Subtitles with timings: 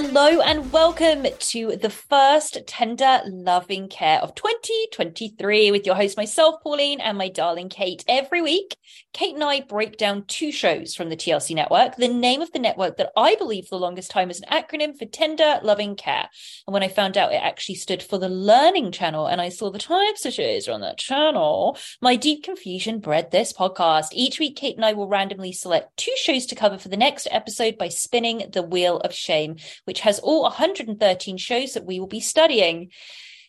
[0.00, 6.62] Hello and welcome to the first tender loving care of 2023 with your host, myself,
[6.62, 8.04] Pauline, and my darling Kate.
[8.06, 8.76] Every week,
[9.12, 12.60] Kate and I break down two shows from the TLC network, the name of the
[12.60, 16.28] network that I believe for the longest time is an acronym for Tender Loving Care.
[16.68, 19.68] And when I found out it actually stood for the Learning Channel and I saw
[19.68, 24.10] the types of shows on that channel, my deep confusion bred this podcast.
[24.12, 27.26] Each week, Kate and I will randomly select two shows to cover for the next
[27.32, 29.56] episode by spinning the Wheel of Shame
[29.88, 32.90] which has all 113 shows that we will be studying.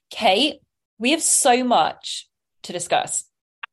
[0.10, 0.62] Kate,
[0.98, 2.30] we have so much
[2.64, 3.26] to discuss.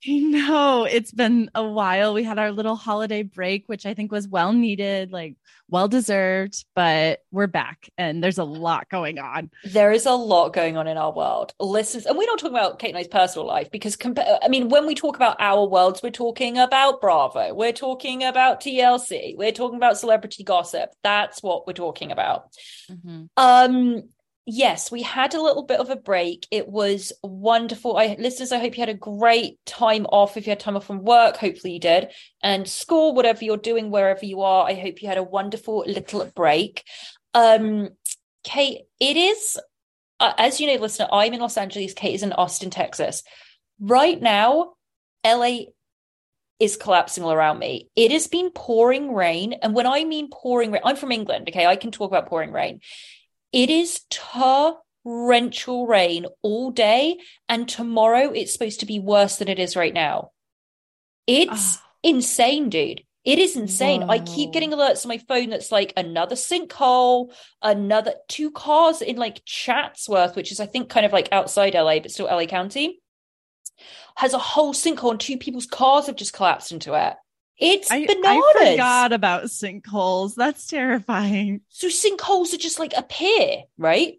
[0.09, 2.15] I know it's been a while.
[2.15, 5.37] We had our little holiday break, which I think was well needed, like
[5.69, 9.51] well deserved, but we're back and there's a lot going on.
[9.65, 11.55] There is a lot going on in our world.
[11.59, 14.69] Listeners, and we're not talking about Kate and I's personal life because, compa- I mean,
[14.69, 19.53] when we talk about our worlds, we're talking about Bravo, we're talking about TLC, we're
[19.53, 20.91] talking about celebrity gossip.
[21.03, 22.53] That's what we're talking about.
[22.91, 23.25] Mm-hmm.
[23.37, 24.09] Um,
[24.47, 26.47] yes, we had a little bit of a break.
[26.51, 27.97] It was wonderful.
[27.97, 30.37] I listeners, I hope you had a great time off.
[30.37, 32.09] If you had time off from work, hopefully you did.
[32.43, 36.31] And school, whatever you're doing, wherever you are, I hope you had a wonderful little
[36.35, 36.85] break.
[37.35, 37.91] Um,
[38.45, 39.59] Kate, it is
[40.21, 43.23] uh, as you know, listener, I'm in Los Angeles, Kate is in Austin, Texas.
[43.79, 44.75] Right now,
[45.25, 45.67] LA
[46.59, 47.91] is collapsing all around me.
[47.97, 49.55] It has been pouring rain.
[49.55, 51.67] And when I mean pouring rain, I'm from England, okay?
[51.67, 52.81] I can talk about pouring rain.
[53.53, 57.19] It is torrential rain all day,
[57.49, 60.31] and tomorrow it's supposed to be worse than it is right now.
[61.27, 61.83] It's ah.
[62.03, 63.03] insane, dude.
[63.25, 64.05] It is insane.
[64.05, 69.17] I keep getting alerts on my phone that's like another sinkhole, another two cars in
[69.17, 73.01] like Chatsworth, which is I think kind of like outside LA, but still LA County,
[74.17, 77.15] has a whole sinkhole and two people's cars have just collapsed into it.
[77.59, 78.43] It's I, bananas.
[78.57, 80.35] I forgot about sinkholes.
[80.35, 81.63] That's terrifying.
[81.69, 84.15] So sinkholes are just like appear, right?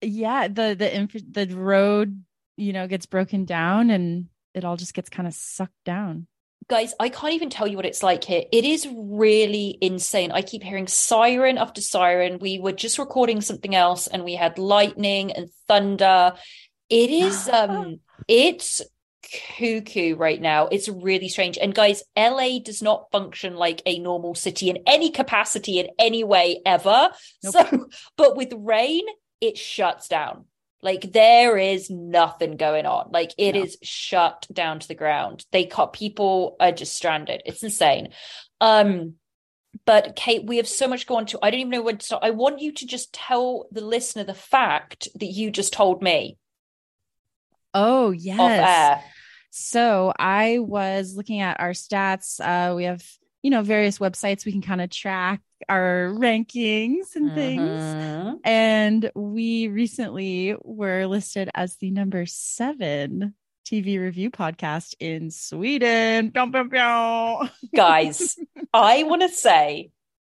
[0.00, 2.22] Yeah, the the inf- the road,
[2.56, 6.28] you know, gets broken down and it all just gets kind of sucked down.
[6.68, 8.44] Guys, I can't even tell you what it's like here.
[8.52, 10.32] It is really insane.
[10.32, 12.38] I keep hearing siren after siren.
[12.40, 16.34] We were just recording something else and we had lightning and thunder.
[16.90, 18.82] It is um it's
[19.56, 20.66] cuckoo right now.
[20.68, 21.58] It's really strange.
[21.58, 26.24] And guys, LA does not function like a normal city in any capacity in any
[26.24, 27.10] way ever.
[27.42, 27.52] Nope.
[27.52, 29.02] So, but with rain,
[29.40, 30.46] it shuts down.
[30.80, 33.10] Like there is nothing going on.
[33.10, 33.62] Like it No.
[33.62, 35.44] is shut down to the ground.
[35.50, 37.42] They cut people are just stranded.
[37.46, 38.10] It's insane.
[38.60, 39.14] Um
[39.84, 41.38] but Kate, we have so much going to.
[41.42, 42.24] I don't even know when to start.
[42.24, 46.36] I want you to just tell the listener the fact that you just told me
[47.74, 49.02] Oh, yes.
[49.50, 52.40] So I was looking at our stats.
[52.40, 53.02] Uh, we have
[53.42, 57.70] you know, various websites, we can kind of track our rankings and things.
[57.70, 58.40] Mhm.
[58.44, 63.34] And we recently were listed as the number seven
[63.64, 66.30] TV review podcast in Sweden.
[67.74, 68.36] Guys,
[68.74, 69.90] I want to say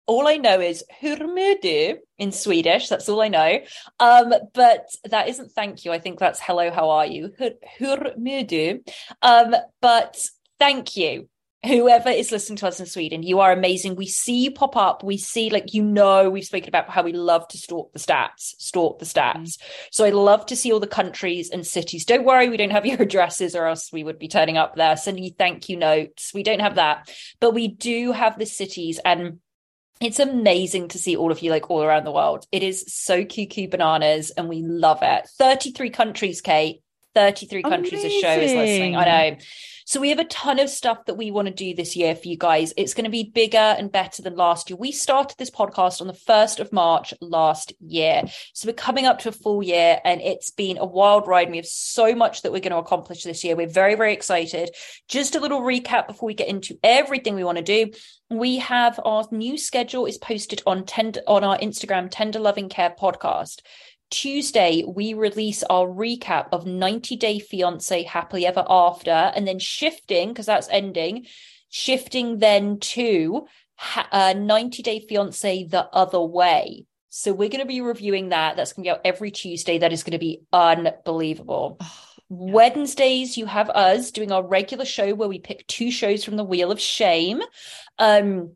[0.07, 2.89] all I know is hur mår du in Swedish.
[2.89, 3.61] That's all I know.
[3.99, 5.93] Um, but that isn't thank you.
[5.93, 7.33] I think that's hello, how are you?
[7.39, 8.81] Hur, hur mår du?
[9.23, 10.19] Um, but
[10.59, 11.29] thank you.
[11.65, 13.97] Whoever is listening to us in Sweden, you are amazing.
[13.97, 15.03] We see you pop up.
[15.03, 18.53] We see, like, you know, we've spoken about how we love to stalk the stats,
[18.59, 19.57] stalk the stats.
[19.91, 22.05] So I love to see all the countries and cities.
[22.05, 24.95] Don't worry, we don't have your addresses or else we would be turning up there,
[24.99, 26.33] sending you thank you notes.
[26.35, 27.11] We don't have that,
[27.41, 29.39] but we do have the cities and
[30.01, 32.47] it's amazing to see all of you like all around the world.
[32.53, 35.29] It is so cuckoo bananas and we love it.
[35.39, 36.83] 33 countries, Kate.
[37.15, 38.97] 33 countries a show is listening.
[38.97, 39.37] I know.
[39.87, 42.27] So we have a ton of stuff that we want to do this year for
[42.27, 42.73] you guys.
[42.75, 44.79] It's going to be bigger and better than last year.
[44.79, 48.23] We started this podcast on the 1st of March last year.
[48.55, 51.51] So we're coming up to a full year and it's been a wild ride.
[51.51, 53.57] We have so much that we're going to accomplish this year.
[53.57, 54.71] We're very, very excited.
[55.07, 57.91] Just a little recap before we get into everything we want to do.
[58.31, 62.95] We have our new schedule is posted on tender on our Instagram, Tender Loving Care
[62.99, 63.61] Podcast.
[64.15, 70.29] Tuesday, we release our recap of 90 Day Fiance Happily Ever After, and then shifting,
[70.29, 71.27] because that's ending,
[71.69, 73.47] shifting then to
[74.13, 76.85] uh, 90 Day Fiance The Other Way.
[77.09, 78.57] So we're going to be reviewing that.
[78.57, 79.79] That's going to be out every Tuesday.
[79.79, 81.81] That is going to be unbelievable.
[82.29, 86.45] Wednesdays, you have us doing our regular show where we pick two shows from the
[86.45, 87.43] Wheel of Shame.
[87.99, 88.53] Um,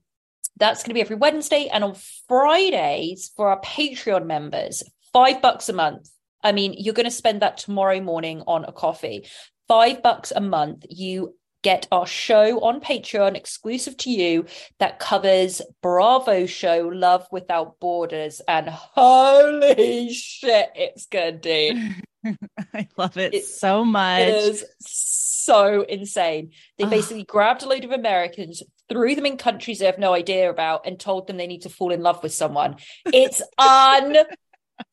[0.57, 1.69] that's going to be every Wednesday.
[1.73, 1.97] And on
[2.29, 4.85] Fridays, for our Patreon members,
[5.19, 6.09] five bucks a month.
[6.45, 9.27] I mean, you're going to spend that tomorrow morning on a coffee.
[9.67, 10.85] Five bucks a month.
[10.89, 11.35] You
[11.65, 14.47] get our show on Patreon exclusive to you
[14.79, 18.41] that covers Bravo show Love Without Borders.
[18.47, 21.97] And holy shit, it's good, dude.
[22.75, 24.23] I love it, It- so much.
[24.23, 26.53] It is so insane.
[26.77, 30.49] They basically grabbed a load of Americans, threw them in countries they have no idea
[30.51, 32.77] about, and told them they need to fall in love with someone.
[33.07, 33.43] It's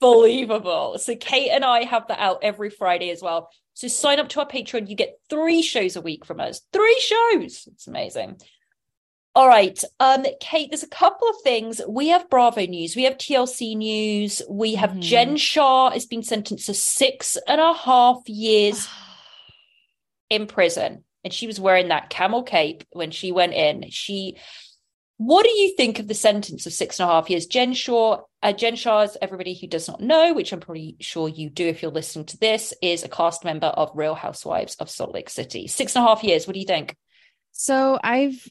[0.01, 0.97] unbelievable.
[0.97, 3.49] So Kate and I have that out every Friday as well.
[3.73, 4.89] So sign up to our Patreon.
[4.89, 6.61] You get three shows a week from us.
[6.71, 7.67] Three shows.
[7.67, 8.37] It's amazing.
[9.35, 9.77] All right.
[9.99, 11.81] Um, Kate, there's a couple of things.
[11.87, 12.95] We have Bravo news.
[12.95, 14.41] We have TLC news.
[14.49, 15.01] We have Mhm.
[15.01, 18.87] Jen Shah has been sentenced to six and a half years
[20.29, 21.03] in prison.
[21.25, 23.89] And she was wearing that camel cape when she went in.
[23.89, 24.37] She
[25.17, 27.45] what do you think of the sentence of six and a half years?
[27.45, 31.27] Jen Shah, uh, Jen Shah, as everybody who does not know, which I'm pretty sure
[31.27, 34.87] you do if you're listening to this, is a cast member of Real Housewives of
[34.87, 35.65] Salt Lake City.
[35.65, 36.45] Six and a half years.
[36.45, 36.95] What do you think?
[37.53, 38.47] So I've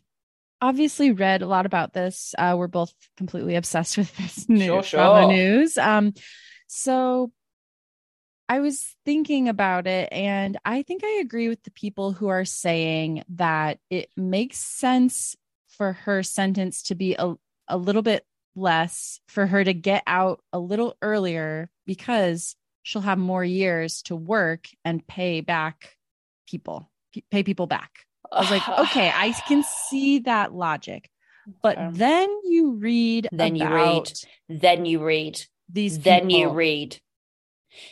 [0.61, 2.35] obviously read a lot about this.
[2.37, 5.29] Uh, we're both completely obsessed with this news, Sure, sure.
[5.29, 5.79] news.
[5.79, 6.13] Um,
[6.67, 7.31] so
[8.49, 12.45] I was thinking about it, and I think I agree with the people who are
[12.45, 15.37] saying that it makes sense
[15.69, 17.35] for her sentence to be a,
[17.69, 18.25] a little bit
[18.55, 24.17] less, for her to get out a little earlier because she'll have more years to
[24.17, 25.97] work and pay back
[26.49, 26.91] people,
[27.31, 27.91] pay people back.
[28.33, 31.09] I was like, okay, I can see that logic.
[31.63, 31.91] But Okay.
[31.99, 34.11] then you read Then you read.
[34.49, 35.41] Then you read.
[35.69, 36.99] these Then you read.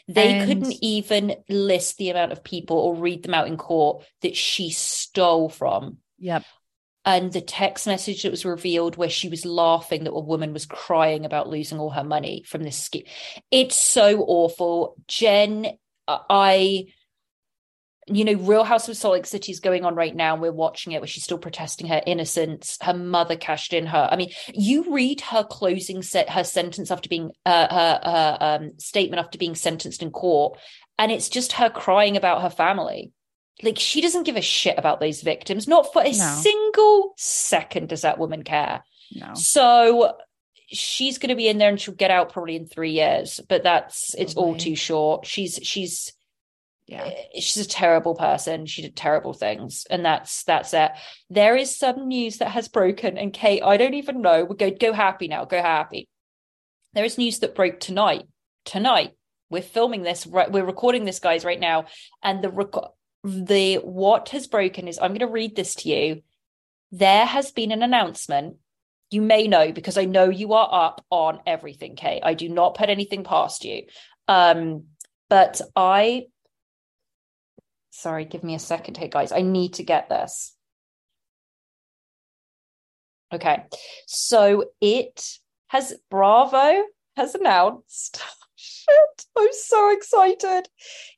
[0.08, 4.05] They And- couldn't even list the amount of people or read them out in court
[4.22, 5.98] that she stole from.
[6.19, 6.44] Yep.
[7.05, 10.67] And the text message that was revealed where she was laughing that a woman was
[10.67, 13.05] crying about losing all her money from this scheme.
[13.51, 14.94] It's so awful.
[15.09, 15.67] Jen,
[16.06, 16.87] I,
[18.06, 20.35] you know, Real House of Salt Lake City is going on right now.
[20.35, 22.79] And we're watching it where she's still protesting her innocence.
[22.81, 24.09] Her mother cashed in her.
[24.11, 28.73] I mean, you read her closing set, her sentence after being, uh, her, her um,
[28.79, 30.56] statement after being sentenced in court.
[30.99, 33.11] And it's just her crying about her family
[33.63, 36.39] like she doesn't give a shit about those victims not for a No.
[36.43, 38.82] single second does that woman care.
[39.15, 39.35] No.
[39.35, 40.17] so
[40.69, 43.63] she's going to be in there and she'll get out probably in three years but
[43.63, 45.27] that's it's all too short.
[45.27, 46.13] She's she's
[46.87, 47.05] Yeah.
[47.05, 48.65] Eh, she's a terrible person.
[48.67, 50.93] She did terrible things and that's that's it.
[51.29, 54.44] There is some news that has broken and kate i don't even know.
[54.44, 56.09] We go go happy now go happy.
[56.94, 58.25] There is news that broke tonight
[58.65, 59.13] tonight.
[59.51, 61.85] We're filming this right we're recording this guys right now
[62.23, 62.91] and the rec-
[63.24, 66.22] the what has broken is i'm going to read this to you.
[66.91, 68.56] There has been an announcement.
[69.10, 72.22] You may know because i know you are up on everything kate.
[72.24, 73.84] I do not put anything past you.
[74.29, 74.84] Um
[75.29, 76.26] but i
[77.91, 79.32] sorry give me a second here guys.
[79.32, 80.55] I need to get this.
[83.32, 83.64] Okay.
[84.06, 85.38] So it
[85.69, 86.82] has Bravo
[87.17, 88.22] has announced.
[88.93, 90.69] Shit, I'm so excited.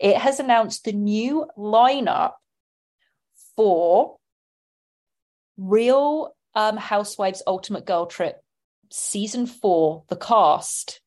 [0.01, 2.33] It has announced the new lineup
[3.57, 4.17] for
[5.57, 8.37] Real um, Housewives Ultimate Girl Trip
[8.91, 11.01] season four, the cast.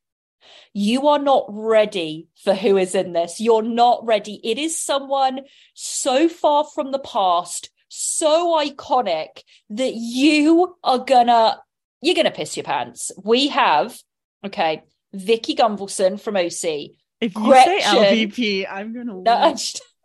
[0.72, 3.40] You are not ready for who is in this.
[3.40, 4.40] You're not ready.
[4.44, 5.40] It is someone
[5.74, 11.60] so far from the past, so iconic that you are gonna
[12.00, 13.10] you're gonna piss your pants.
[13.22, 13.98] We have
[14.44, 16.92] okay, Vicki Gunvalson from OC.
[17.20, 19.14] If you Gretchen, say LVP, I'm gonna.
[19.22, 19.56] No,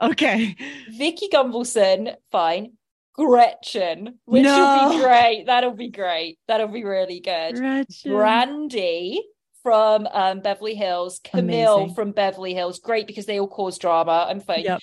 [0.01, 0.55] okay.
[0.89, 2.73] Vicki Gunvalson, fine.
[3.13, 4.87] Gretchen, which No.
[4.89, 5.43] will be great.
[5.45, 6.39] That'll be great.
[6.47, 7.55] That'll be really good.
[7.55, 8.11] Gretchen.
[8.11, 9.17] Brandi
[9.61, 11.95] from um, Beverly Hills, Camille Amazing.
[11.95, 14.25] from Beverly Hills, great because they all cause drama.
[14.29, 14.63] I'm fine.
[14.63, 14.79] Yep.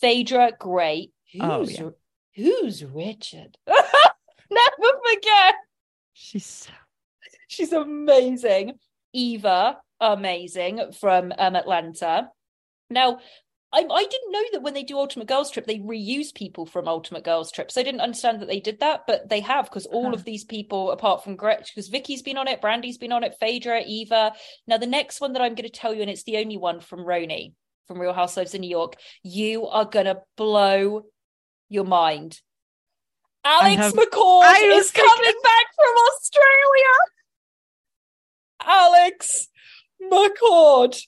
[0.00, 1.12] Phaedra, great.
[1.40, 1.90] Oh, Who's, yeah.
[2.34, 3.56] who's Richard?
[3.66, 5.54] Never forget.
[6.14, 6.70] She's so
[7.48, 8.78] She's amazing.
[9.14, 12.28] Eva, amazing from um, Atlanta.
[12.90, 13.18] Now,
[13.72, 16.86] I, I didn't know that when they do Ultimate Girls Trip, they reuse people from
[16.86, 17.76] Ultimate Girls Trips.
[17.76, 20.12] I didn't understand that they did that, but they have because all Huh.
[20.12, 23.34] of these people, apart from Gretchen, because Vicki's been on it, Brandi's been on it,
[23.40, 24.32] Phaedra, Eva.
[24.68, 26.80] Now, the next one that I'm going to tell you, and it's the only one
[26.80, 27.54] from Roni
[27.88, 31.06] from Real Housewives in New York, you are going to blow
[31.68, 32.40] your mind.
[33.44, 36.94] Alex have- McCord is coming back from Australia.
[38.66, 39.48] Alex
[40.02, 41.00] McCord.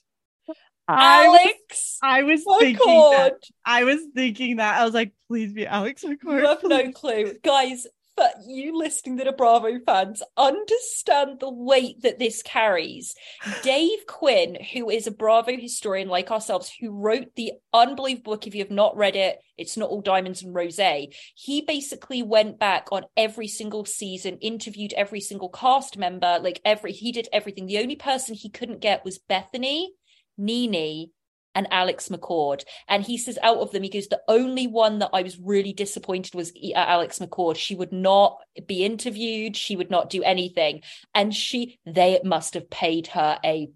[0.89, 3.33] I was, Alex I was thinking that.
[3.65, 4.79] I was thinking that.
[4.79, 6.39] I was like, please be Alex McCord.
[6.39, 7.33] You have no clue.
[7.43, 7.87] Guys,
[8.17, 13.13] but you listening that are Bravo fans, understand the weight that this carries.
[13.61, 18.55] Dave Quinn, who is a Bravo historian like ourselves, who wrote the unbelievable book, if
[18.55, 21.15] you have not read it, it's not all diamonds and rosé.
[21.35, 26.93] He basically went back on every single season, interviewed every single cast member, like every,
[26.93, 27.67] he did everything.
[27.67, 29.93] The only person he couldn't get was Bethany,
[30.39, 31.11] Nene,
[31.57, 32.63] and Alex McCord.
[32.87, 35.73] And he says, out of them, he goes, the only one that I was really
[35.73, 37.55] disappointed was uh, Alex McCord.
[37.55, 38.37] She would not
[38.67, 40.83] be interviewed, she would not do anything.
[41.15, 43.69] And she, they must have paid her a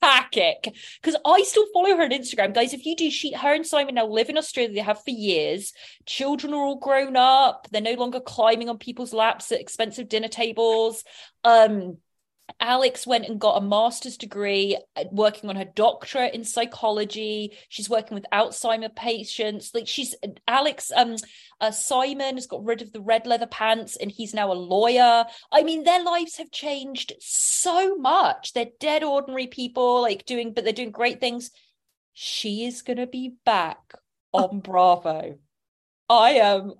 [0.00, 2.72] packet because I still follow her on Instagram, guys.
[2.72, 4.74] If you do, she, her and Simon now live in Australia.
[4.74, 5.74] They have for years.
[6.06, 7.68] Children are all grown up.
[7.70, 11.04] They're no longer climbing on people's laps at expensive dinner tables.
[11.44, 11.98] Um,
[12.60, 17.56] Alex went and got a master's degree uh, working on her doctorate in psychology.
[17.68, 19.72] She's working with Alzheimer patients.
[19.74, 20.14] Like she's
[20.46, 21.16] Alex, um,
[21.60, 25.24] uh, Simon has got rid of the red leather pants and he's now a lawyer.
[25.52, 28.52] I mean, their lives have changed so much.
[28.52, 31.50] They're dead ordinary people, like doing, but they're doing great things.
[32.12, 33.94] She is going to be back
[34.32, 35.38] on Bravo.
[36.08, 36.74] I am.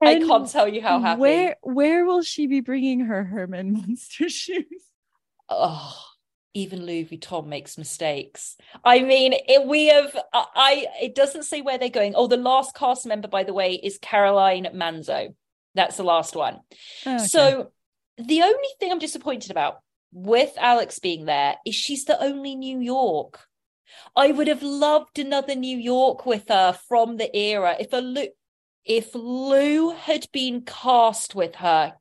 [0.00, 1.20] I can't tell you how happy.
[1.20, 4.87] Where where will she be bringing her Herman Munster shoes?
[5.48, 6.04] Oh
[6.54, 8.56] even louis vuitton makes mistakes.
[8.84, 12.14] I mean it, we have I, I it doesn't say where they're going.
[12.16, 15.34] Oh the last cast member by the way is caroline manzo.
[15.74, 16.60] That's the last one.
[17.06, 17.26] Oh, okay.
[17.26, 17.72] so
[18.16, 19.78] the only thing i'm disappointed about
[20.10, 23.40] with alex being there is she's the only new york.
[24.14, 28.26] I would have loved another new york with her from the era if a Lou,
[28.84, 31.94] if Lou had been cast with her,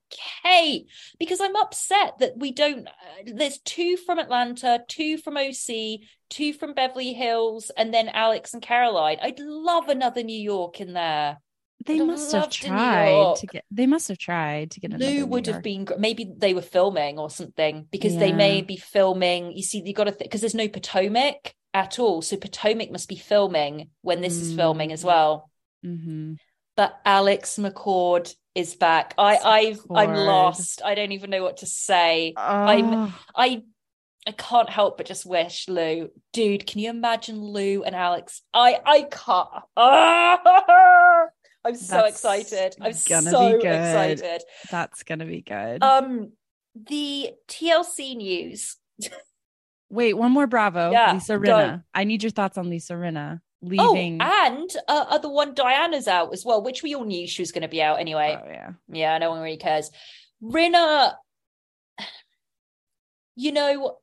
[0.44, 0.88] Kate,
[1.20, 2.88] because I'm upset that we don't.
[2.88, 2.92] Uh,
[3.26, 8.62] there's two from Atlanta, two from OC, two from Beverly Hills, and then Alex and
[8.64, 9.18] Caroline.
[9.22, 11.38] I'd love another New York in there.
[11.86, 13.66] they I'd must have tried to get.
[13.70, 14.92] They must have tried to get.
[14.94, 18.78] another Lou would have been maybe they were filming or something because they may be
[18.78, 19.52] filming.
[19.52, 23.18] You see, you got to because there's no Potomac at all, so Potomac must be
[23.18, 25.06] filming when this is filming as Mm.
[25.06, 25.50] well.
[25.86, 26.38] Mhm.
[26.78, 29.14] But Alex McCord is back.
[29.18, 30.82] I I've I'm lost.
[30.86, 32.34] I don't even know what to say.
[32.38, 33.64] I'm Oh, I
[34.28, 36.68] I can't help but just wish Lou, dude.
[36.68, 38.42] Can you imagine Lou and Alex?
[38.54, 39.50] I I can't.
[39.76, 41.26] Ah!
[41.66, 42.76] I'm so That's excited.
[42.80, 43.74] I'm gonna so be good.
[43.74, 44.44] excited.
[44.72, 45.84] that's gonna be good.
[45.84, 46.32] Um,
[46.76, 48.78] the TLC news.
[49.90, 50.92] Wait, one more Bravo.
[50.92, 51.34] Yeah, Lisa.
[51.38, 51.84] Rinna.
[51.94, 54.22] I need your thoughts on Lisa Rinna leaving.
[54.22, 57.52] Oh, and uh, other one Diana's out as well, which we all knew she was
[57.52, 58.38] going to be out anyway.
[58.40, 58.72] Oh, yeah.
[58.90, 59.92] Yeah, no one really cares.
[60.42, 61.14] Rinna,
[63.36, 63.98] you know,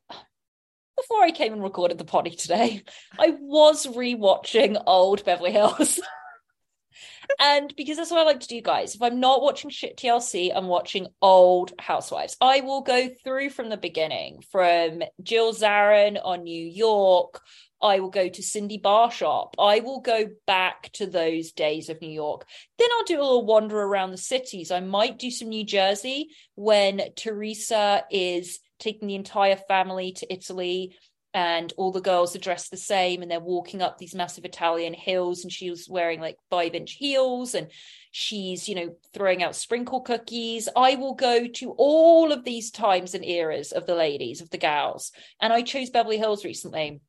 [0.96, 2.82] before I came and recorded the poddy today,
[3.18, 6.00] I was rewatching old Beverly Hills.
[7.40, 8.94] and because that's what I like to do, guys.
[8.94, 12.36] If I'm not watching shit TLC, I'm watching old Housewives.
[12.40, 17.40] I will go through from the beginning, from Jill Zarin on New York
[17.84, 19.56] I will go to Cindy Barshop.
[19.58, 22.46] I will go back to those days of New York.
[22.78, 24.70] Then I'll do a little wander around the cities.
[24.70, 30.96] I might do some New Jersey when Teresa is taking the entire family to Italy
[31.34, 34.94] and all the girls are dressed the same and they're walking up these massive Italian
[34.94, 37.70] hills and she's wearing like five inch heels and
[38.12, 43.14] she's you know throwing out sprinkle cookies I will go to all of these times
[43.14, 45.10] and eras of the ladies of the gals
[45.40, 47.00] and I chose Beverly Hills recently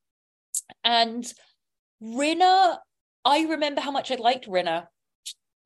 [0.84, 1.26] and
[2.02, 2.78] Rinna
[3.24, 4.88] I remember how much I liked Rinna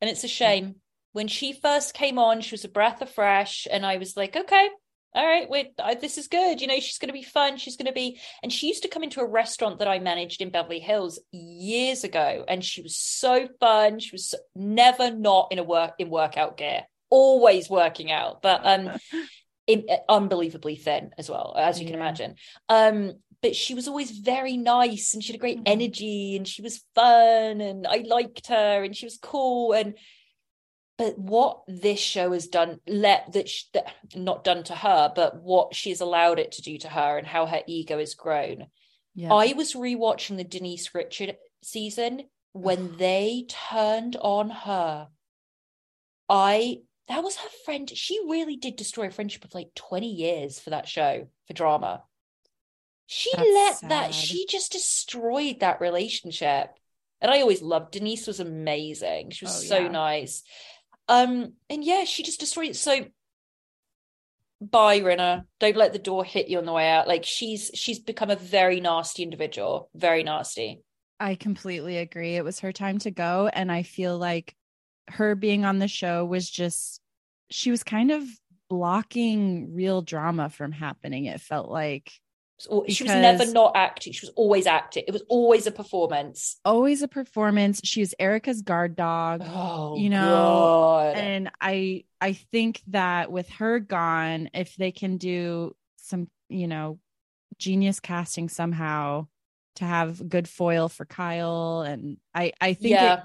[0.01, 0.75] and it's a shame
[1.13, 4.35] when she first came on she was a breath of fresh and I was like
[4.35, 4.69] okay
[5.13, 6.61] all right, wait, this is good.
[6.61, 7.57] You know, she's going to be fun.
[7.57, 10.41] She's going to be, and she used to come into a restaurant that I managed
[10.41, 13.99] in Beverly Hills years ago, and she was so fun.
[13.99, 18.91] She was never not in a work in workout gear, always working out, but um,
[19.67, 21.91] in, unbelievably thin as well, as you yeah.
[21.91, 22.35] can imagine.
[22.69, 25.73] Um, but she was always very nice, and she had a great mm-hmm.
[25.81, 29.95] energy, and she was fun, and I liked her, and she was cool, and
[30.99, 35.41] but what this show has done let that, sh- that not done to her but
[35.41, 38.67] what she's allowed it to do to her and how her ego has grown
[39.15, 39.33] yeah.
[39.33, 45.07] i was rewatching the denise richard season when they turned on her
[46.27, 46.77] i
[47.07, 50.69] that was her friend she really did destroy a friendship of like 20 years for
[50.69, 52.03] that show for drama
[53.11, 53.89] she That's let sad.
[53.89, 56.69] that she just destroyed that relationship
[57.21, 59.87] and i always loved denise was amazing she was oh, so yeah.
[59.87, 60.43] nice
[61.09, 62.75] um, and yeah, she just destroyed it.
[62.75, 63.05] So
[64.61, 65.43] bye, Rinna.
[65.59, 67.07] Don't let the door hit you on the way out.
[67.07, 69.89] Like she's she's become a very nasty individual.
[69.95, 70.81] Very nasty.
[71.19, 72.35] I completely agree.
[72.35, 73.49] It was her time to go.
[73.51, 74.55] And I feel like
[75.09, 77.01] her being on the show was just
[77.49, 78.23] she was kind of
[78.69, 81.25] blocking real drama from happening.
[81.25, 82.11] It felt like
[82.87, 84.13] she was never not acting.
[84.13, 85.03] She was always acting.
[85.07, 86.59] It was always a performance.
[86.65, 87.79] Always a performance.
[87.83, 89.43] She was Erika's guard dog.
[89.45, 91.15] Oh, you know, God.
[91.15, 96.99] and I I think that with her gone, if they can do some, you know,
[97.57, 99.27] genius casting somehow
[99.75, 103.13] to have good foil for Kyle, and I I think yeah.
[103.13, 103.19] it,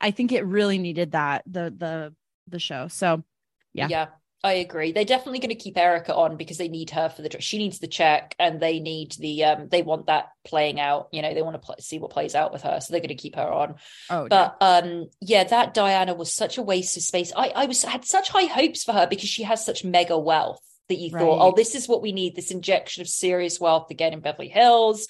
[0.00, 2.14] I think it really needed that the the
[2.48, 2.88] the show.
[2.88, 3.24] So
[3.72, 4.06] yeah, yeah.
[4.44, 4.92] I agree.
[4.92, 7.40] They're definitely going to keep Erika on because they need her for the.
[7.40, 9.44] She needs the check, and they need the.
[9.44, 11.08] um They want that playing out.
[11.10, 13.08] You know, they want to play, see what plays out with her, so they're going
[13.08, 13.76] to keep her on.
[14.10, 14.68] Oh, but yeah.
[14.68, 17.32] um, yeah, that Diana was such a waste of space.
[17.36, 20.60] I I was had such high hopes for her because she has such mega wealth
[20.88, 21.20] that you right.
[21.20, 22.36] thought, oh, this is what we need.
[22.36, 25.08] This injection of serious wealth again in Beverly Hills.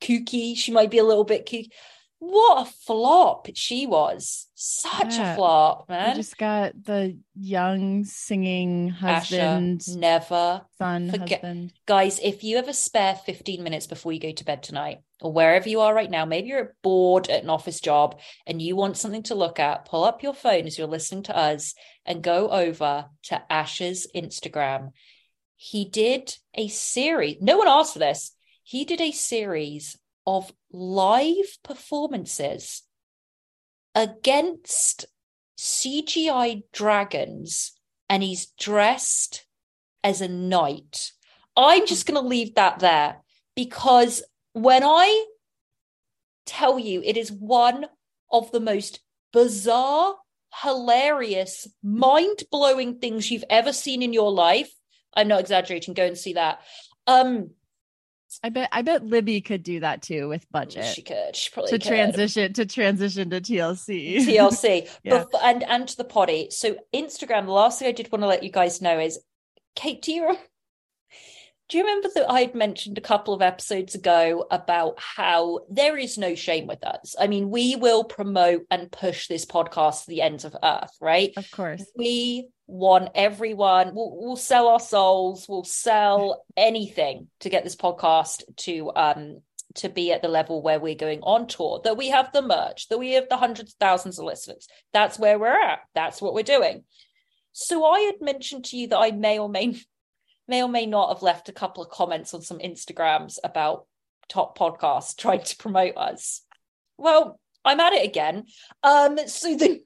[0.00, 1.70] Kooky, she might be a little bit kooky
[2.20, 4.48] what a flop she was.
[4.54, 5.32] Such yeah.
[5.32, 6.10] a flop, man.
[6.10, 9.82] I just got the young singing husband.
[9.88, 10.62] Asher, never.
[10.78, 11.72] Son, Forget- husband.
[11.86, 15.68] Guys, if you ever spare 15 minutes before you go to bed tonight, or wherever
[15.68, 19.22] you are right now, maybe you're bored at an office job and you want something
[19.24, 23.06] to look at, pull up your phone as you're listening to us and go over
[23.24, 24.90] to Asher's Instagram.
[25.56, 27.38] He did a series.
[27.40, 28.32] No one asked for this.
[28.62, 29.96] He did a series
[30.28, 32.82] of live performances
[33.94, 35.06] against
[35.58, 37.72] CGI dragons
[38.10, 39.46] and he's dressed
[40.04, 41.12] as a knight.
[41.56, 43.22] I'm just going to leave that there
[43.56, 45.24] because when I
[46.44, 47.86] tell you it is one
[48.30, 49.00] of the most
[49.32, 50.14] bizarre,
[50.62, 54.70] hilarious, mind blowing things you've ever seen in your life,
[55.14, 55.94] I'm not exaggerating.
[55.94, 56.60] Go and see that.
[57.06, 57.52] Um,
[58.42, 60.84] I bet I bet Libby could do that too with budget.
[60.84, 61.34] She could.
[61.34, 61.88] She probably to could.
[61.88, 64.18] transition to transition to TLC.
[64.18, 64.88] TLC.
[65.02, 65.24] yeah.
[65.24, 66.48] Bef- and and to the poddy.
[66.50, 69.18] So Instagram, the last thing I did want to let you guys know is
[69.74, 70.36] Kate, do you
[71.68, 76.16] do you remember that I'd mentioned a couple of episodes ago about how there is
[76.16, 77.14] no shame with us?
[77.20, 81.32] I mean, we will promote and push this podcast to the ends of earth, right?
[81.36, 81.84] Of course.
[81.94, 88.42] We want everyone, we'll, we'll sell our souls, we'll sell anything to get this podcast
[88.56, 89.40] to um
[89.74, 92.88] to be at the level where we're going on tour, that we have the merch,
[92.88, 94.66] that we have the hundreds of thousands of listeners.
[94.92, 95.80] That's where we're at.
[95.94, 96.84] That's what we're doing.
[97.52, 99.78] So I had mentioned to you that I may or may
[100.48, 103.86] may or may not have left a couple of comments on some Instagrams about
[104.28, 106.42] top podcasts trying to promote us.
[106.96, 108.46] Well, I'm at it again.
[108.82, 109.80] Um, so the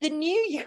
[0.00, 0.64] the New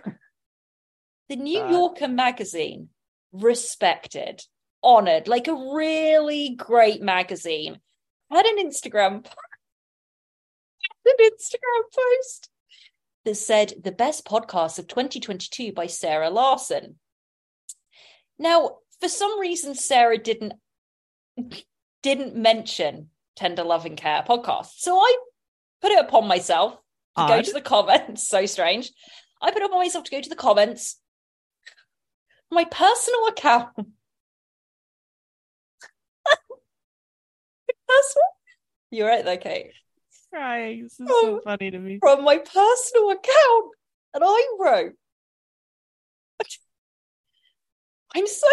[1.29, 2.89] the New uh, Yorker magazine,
[3.33, 4.41] respected,
[4.83, 7.79] honored, like a really great magazine,
[8.31, 9.25] had an Instagram
[11.05, 12.49] an Instagram post
[13.25, 16.99] that said the best podcast of 2022 by Sarah Larson.
[18.37, 20.53] Now, for some reason Sarah didn't
[22.01, 24.73] didn't mention Tender Love and Care podcast.
[24.77, 25.17] So I
[25.81, 26.73] put it upon myself
[27.17, 27.27] to Odd.
[27.27, 28.27] go to the comments.
[28.29, 28.91] so strange.
[29.41, 30.99] I put it upon myself to go to the comments.
[32.51, 33.69] My personal account.
[33.75, 33.89] personal.
[38.91, 39.71] You're right there, Kate.
[40.31, 40.83] Crying.
[40.83, 41.99] This is so funny to me.
[41.99, 43.71] From my personal account.
[44.13, 44.93] And I wrote,
[48.15, 48.47] I'm so.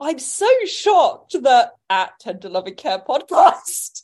[0.00, 4.02] I'm so shocked that at Tender Loving Care podcast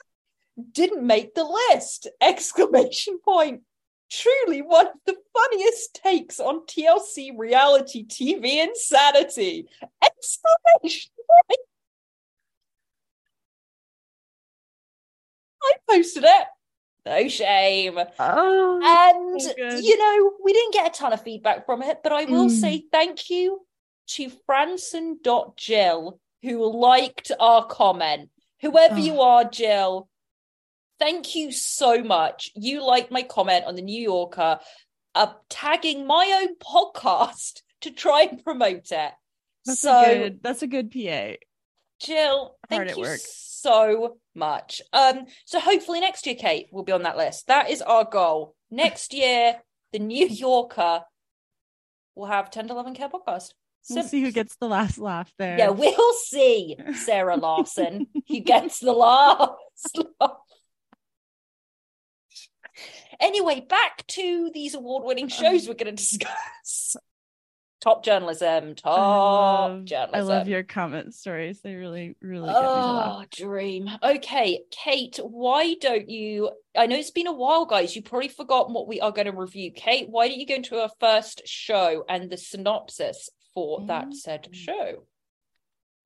[0.73, 2.09] didn't make the list!
[2.21, 3.63] Exclamation point.
[4.11, 9.69] Truly one of the funniest takes on TLC reality TV insanity!
[10.03, 11.61] Exclamation point.
[15.63, 16.47] I posted it.
[17.07, 17.99] No shame.
[18.19, 22.13] Oh, And, so you know, we didn't get a ton of feedback from it, but
[22.13, 22.61] I will Mm.
[22.61, 23.67] say thank you
[24.09, 28.31] to Franson.Jill, who liked our comment.
[28.61, 30.09] Whoever you are, Jill,
[30.99, 32.51] thank you so much.
[32.55, 34.61] You liked my comment on the New Yorker,
[35.15, 39.13] uh, tagging my own podcast to try and promote it.
[39.67, 40.43] that's so, a good.
[40.43, 41.35] That's a good PA.
[42.01, 43.21] Jill, thank you work.
[43.23, 44.83] so much.
[44.93, 47.47] Um, so hopefully next year, Kate will be on that list.
[47.47, 48.55] That is our goal.
[48.71, 49.57] Next year,
[49.93, 51.03] the New Yorker
[52.15, 53.53] will have Tender Loving Care podcast.
[53.91, 55.59] We'll see who gets the last laugh there.
[55.59, 56.77] Yeah, we'll see.
[56.95, 60.31] Sarah Larson, who gets the last laugh.
[63.21, 66.97] Anyway, back to these award-winning shows we're going to discuss.
[67.85, 70.15] Top journalism, I top love, journalism.
[70.15, 71.61] I love your comment stories.
[71.61, 72.49] They really, really.
[72.51, 73.91] Oh, dream.
[74.03, 76.51] Okay, Kate, why don't you?
[76.75, 77.95] I know it's been a while, guys.
[77.95, 79.71] You probably forgotten what we are going to review.
[79.71, 84.49] Kate, why don't you go into our first show and the synopsis for that said
[84.51, 84.55] Mm.
[84.55, 85.07] show?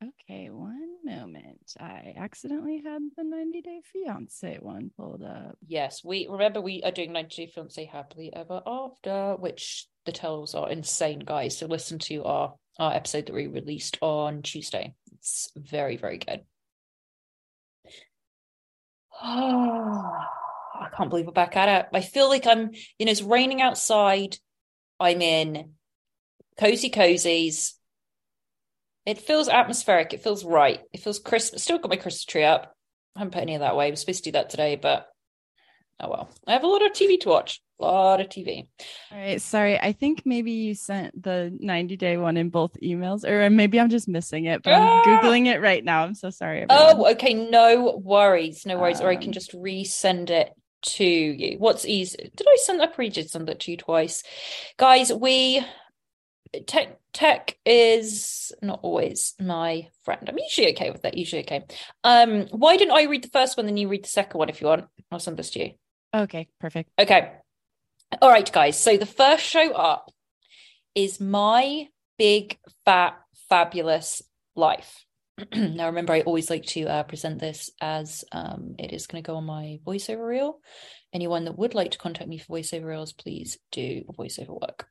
[0.00, 1.72] Okay, one moment.
[1.80, 5.58] I accidentally had the 90 Day Fiance one pulled up.
[5.66, 10.54] Yes, we remember we are doing 90 Day Fiance Happily Ever After, which the titles
[10.54, 11.58] are insane, guys.
[11.58, 14.94] So listen to our our episode that we released on Tuesday.
[15.14, 16.42] It's very, very good.
[19.20, 20.12] Oh,
[20.80, 21.88] I can't believe we're back at it.
[21.92, 24.36] I feel like I'm, you know, it's raining outside.
[25.00, 25.72] I'm in
[26.56, 27.72] cozy cozies.
[29.08, 30.12] It feels atmospheric.
[30.12, 30.80] It feels right.
[30.92, 31.62] It feels Christmas.
[31.62, 32.74] Still got my Christmas tree up.
[33.16, 33.86] I haven't put any of that away.
[33.86, 35.06] I was supposed to do that today, but
[36.00, 36.28] oh well.
[36.46, 37.62] I have a lot of TV to watch.
[37.80, 38.66] A lot of TV.
[39.12, 39.78] All right, sorry.
[39.80, 43.88] I think maybe you sent the 90 day one in both emails, or maybe I'm
[43.88, 45.02] just missing it, but Ah!
[45.02, 46.02] I'm Googling it right now.
[46.04, 46.62] I'm so sorry.
[46.62, 46.96] everyone.
[46.96, 47.34] Oh, okay.
[47.34, 48.66] No worries.
[48.66, 49.00] No worries.
[49.00, 50.52] or I can Um, just resend it
[50.96, 51.56] to you.
[51.58, 52.30] What's easy?
[52.36, 52.82] Did I send?
[52.82, 54.22] I probably did send it to you twice,
[54.76, 55.12] guys.
[55.12, 55.64] We
[56.66, 60.28] tech tech is not always my friend.
[60.28, 61.16] I'm usually okay with that.
[61.16, 61.64] Usually okay.
[62.04, 64.60] Um, why didn't I read the first one, then you read the second one if
[64.60, 64.86] you want?
[65.10, 65.70] I'll send this to you.
[66.14, 66.90] Okay, perfect.
[66.98, 67.32] Okay.
[68.22, 68.78] All right, guys.
[68.78, 70.10] So the first show up
[70.94, 74.22] is My Big Fat Fabulous
[74.56, 75.04] Life.
[75.54, 79.26] now, remember, I always like to uh, present this as um, it is going to
[79.26, 80.60] go on my voiceover reel.
[81.12, 84.88] Anyone that would like to contact me for voiceover reels, please do voiceover work.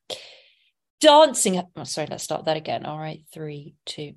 [0.99, 1.61] Dancing.
[1.75, 2.85] Oh, sorry, let's start that again.
[2.85, 4.13] All right, three, two.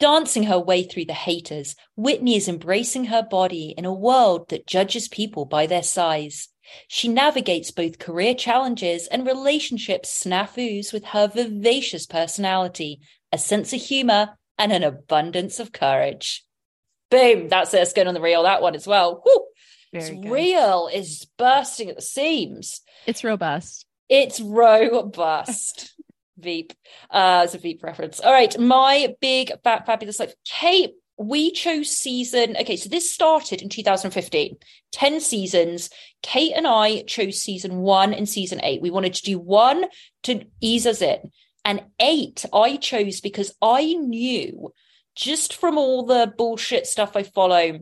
[0.00, 4.66] Dancing her way through the haters, Whitney is embracing her body in a world that
[4.66, 6.48] judges people by their size.
[6.88, 13.00] She navigates both career challenges and relationship snafus with her vivacious personality,
[13.32, 16.44] a sense of humor, and an abundance of courage.
[17.10, 17.82] Boom, that's it.
[17.82, 19.22] It's going on the reel, that one as well.
[19.24, 19.44] Woo!
[19.92, 20.24] It's good.
[20.28, 22.80] real, is bursting at the seams.
[23.06, 23.83] It's robust.
[24.08, 25.94] It's robust.
[26.38, 26.72] Veep.
[27.10, 28.20] Uh, it's a Veep reference.
[28.20, 30.34] All right, my big fat fabulous life.
[30.44, 32.56] Kate, we chose season.
[32.60, 34.56] Okay, so this started in 2015.
[34.92, 35.90] 10 seasons.
[36.22, 38.82] Kate and I chose season one and season eight.
[38.82, 39.84] We wanted to do one
[40.24, 41.30] to ease us in.
[41.64, 44.72] And eight, I chose because I knew
[45.14, 47.80] just from all the bullshit stuff I follow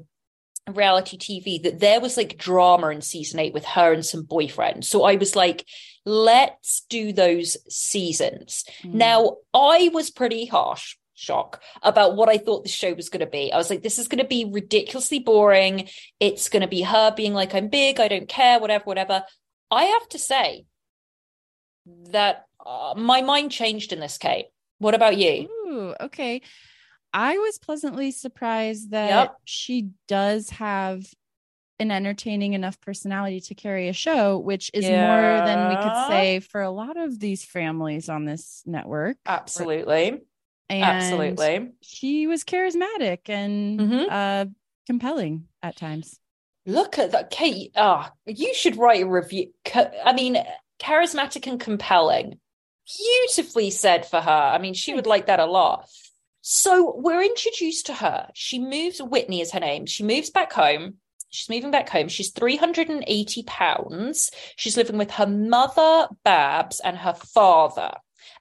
[0.70, 4.84] reality TV that there was like drama in season eight with her and some boyfriends.
[4.84, 5.66] So I was like,
[6.04, 8.64] let's do those seasons.
[8.82, 8.94] Mm.
[8.94, 13.26] Now, I was pretty harsh, shock, about what I thought the show was going to
[13.26, 13.52] be.
[13.52, 15.88] I was like, this is going to be ridiculously boring.
[16.20, 19.24] It's going to be her being like, I'm big, I don't care, whatever, whatever.
[19.70, 20.64] I have to say
[22.10, 24.46] that uh, my mind changed in this, Kate.
[24.78, 25.48] What about you?
[25.66, 26.42] Ooh, okay.
[27.12, 29.36] I was pleasantly surprised that Yep.
[29.44, 31.04] she does have
[31.78, 35.06] an entertaining enough personality to carry a show, which is yeah.
[35.06, 39.16] more than we could say for a lot of these families on this network.
[39.26, 40.22] Absolutely.
[40.68, 41.72] And Absolutely.
[41.82, 44.04] She was charismatic and mm-hmm.
[44.10, 44.46] uh,
[44.86, 46.18] compelling at times.
[46.64, 47.72] Look at that, Kate.
[47.76, 49.52] Ah, oh, you should write a review.
[49.74, 50.38] I mean,
[50.80, 52.38] charismatic and compelling.
[52.86, 54.30] Beautifully said for her.
[54.30, 55.88] I mean, she would like that a lot.
[56.42, 58.28] So we're introduced to her.
[58.34, 59.86] She moves, Whitney is her name.
[59.86, 60.94] She moves back home.
[61.30, 62.08] She's moving back home.
[62.08, 64.30] She's 380 pounds.
[64.56, 67.92] She's living with her mother, Babs, and her father.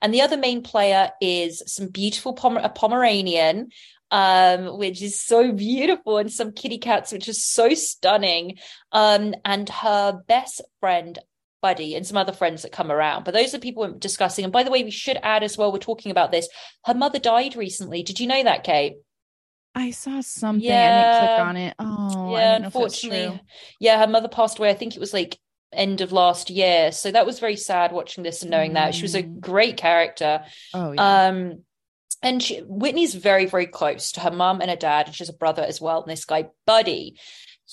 [0.02, 3.70] And the other main player is some beautiful Pomer- Pomeranian,
[4.10, 8.58] um, which is so beautiful, and some kitty cats, which is so stunning.
[8.92, 11.20] Um, and her best friend,
[11.62, 13.24] Buddy, and some other friends that come around.
[13.24, 14.44] But those are people we're discussing.
[14.44, 16.50] And by the way, we should add as well, we're talking about this.
[16.86, 18.04] Her mother died recently.
[18.04, 18.96] Did you know that, Kate?
[19.74, 20.68] I saw something.
[20.68, 20.84] Yeah.
[20.84, 21.76] I didn't click on it.
[21.80, 22.56] Oh, yeah.
[22.58, 23.42] Unfortunately,
[23.80, 24.70] yeah, her mother passed away.
[24.70, 25.40] I think it was like
[25.72, 26.92] end of last year.
[26.92, 28.76] So that was very sad watching this and knowing mm.
[28.76, 29.40] that she was a mm.
[29.40, 30.44] great character.
[30.74, 31.28] Oh, yeah.
[31.28, 31.64] Um,
[32.22, 35.30] and she, Whitney's very, very close to her mum and her dad, and she has
[35.30, 36.02] a brother as well.
[36.02, 37.18] And this guy, Buddy.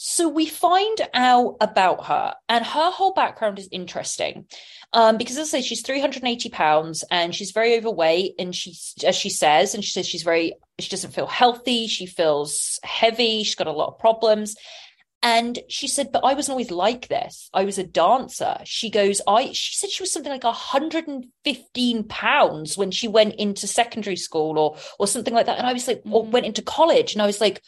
[0.00, 4.46] So we find out about her, and her whole background is interesting.
[4.92, 8.36] Um, because as I say, she's 380 pounds and she's very overweight.
[8.38, 11.88] And she's, as she says, and she says she's very, she doesn't feel healthy.
[11.88, 13.42] She feels heavy.
[13.42, 14.54] She's got a lot of problems.
[15.20, 17.50] And she said, but I wasn't always like this.
[17.52, 18.58] I was a dancer.
[18.62, 23.66] She goes, I, she said she was something like 115 pounds when she went into
[23.66, 25.58] secondary school or, or something like that.
[25.58, 27.14] And I was like, or went into college.
[27.14, 27.62] And I was like,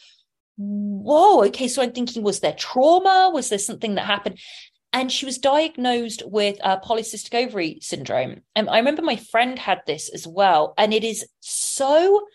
[0.61, 1.67] whoa, okay.
[1.67, 3.31] So I'm thinking, was there trauma?
[3.33, 4.39] Was there something that happened?
[4.93, 8.41] And she was diagnosed with uh, polycystic ovary syndrome.
[8.55, 10.73] And I remember my friend had this as well.
[10.77, 12.25] And it is so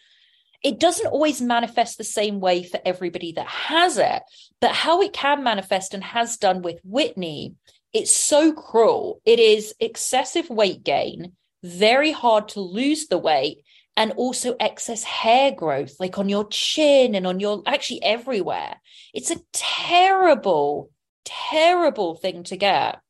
[0.62, 4.22] it doesn't always manifest the same way for everybody that has it,
[4.60, 7.54] but how it can manifest and has done with Whitney,
[7.92, 9.20] it's so cruel.
[9.24, 13.58] It is excessive weight gain, very hard to lose the weight,
[13.96, 18.76] and also excess hair growth, like on your chin and on your actually everywhere.
[19.14, 20.90] It's a terrible,
[21.24, 23.00] terrible thing to get.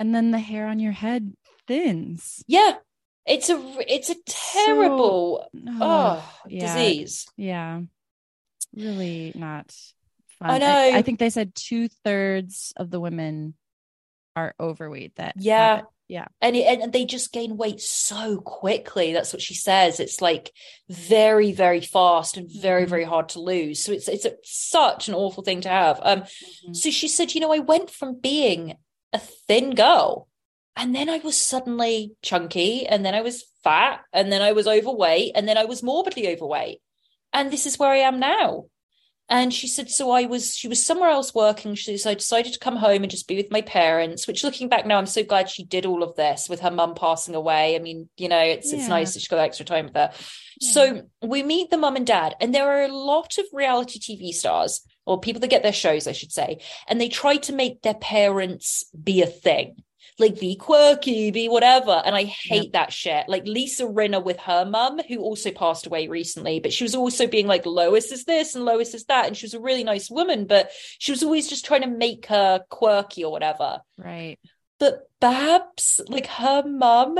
[0.00, 1.34] And then the hair on your head
[1.68, 2.42] thins.
[2.46, 2.74] Yeah.
[3.24, 7.26] It's a it's a terrible so, oh, yeah, disease.
[7.36, 7.82] Yeah.
[8.74, 9.72] Really not
[10.40, 10.50] fun.
[10.50, 10.66] I know.
[10.66, 13.54] I, I think they said two thirds of the women
[14.36, 19.32] are overweight that yeah yeah and, it, and they just gain weight so quickly that's
[19.32, 20.52] what she says it's like
[20.88, 22.90] very very fast and very mm-hmm.
[22.90, 26.20] very hard to lose so it's it's a, such an awful thing to have um
[26.20, 26.72] mm-hmm.
[26.72, 28.76] so she said you know i went from being
[29.12, 30.28] a thin girl
[30.76, 34.66] and then I was suddenly chunky, and then I was fat, and then I was
[34.66, 36.80] overweight, and then I was morbidly overweight.
[37.32, 38.66] And this is where I am now.
[39.28, 41.74] And she said, so I was, she was somewhere else working.
[41.74, 44.68] She so I decided to come home and just be with my parents, which looking
[44.68, 47.74] back now, I'm so glad she did all of this with her mum passing away.
[47.74, 48.78] I mean, you know, it's, yeah.
[48.78, 50.10] it's nice that she got extra time with her.
[50.60, 50.72] Yeah.
[50.72, 54.32] So we meet the mum and dad, and there are a lot of reality TV
[54.32, 57.82] stars or people that get their shows, I should say, and they try to make
[57.82, 59.82] their parents be a thing
[60.18, 62.02] like be quirky, be whatever.
[62.04, 62.72] And I hate yep.
[62.72, 63.28] that shit.
[63.28, 67.26] Like Lisa Rinna with her mum, who also passed away recently, but she was also
[67.26, 69.26] being like, Lois is this and Lois is that.
[69.26, 72.26] And she was a really nice woman, but she was always just trying to make
[72.26, 73.80] her quirky or whatever.
[73.96, 74.38] Right.
[74.78, 77.18] But Babs, like her mum,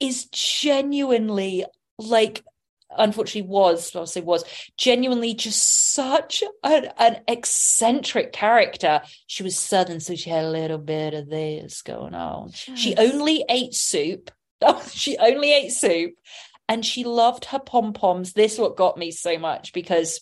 [0.00, 1.64] is genuinely
[1.98, 2.42] like
[2.98, 4.44] unfortunately was I'll say was
[4.76, 9.02] genuinely just such an, an, eccentric character.
[9.26, 12.50] She was southern, so she had a little bit of this going on.
[12.66, 12.78] Yes.
[12.78, 14.30] She only ate soup.
[14.90, 16.14] she only ate soup,
[16.68, 18.32] and she loved her pom poms.
[18.32, 20.20] This what got me so much because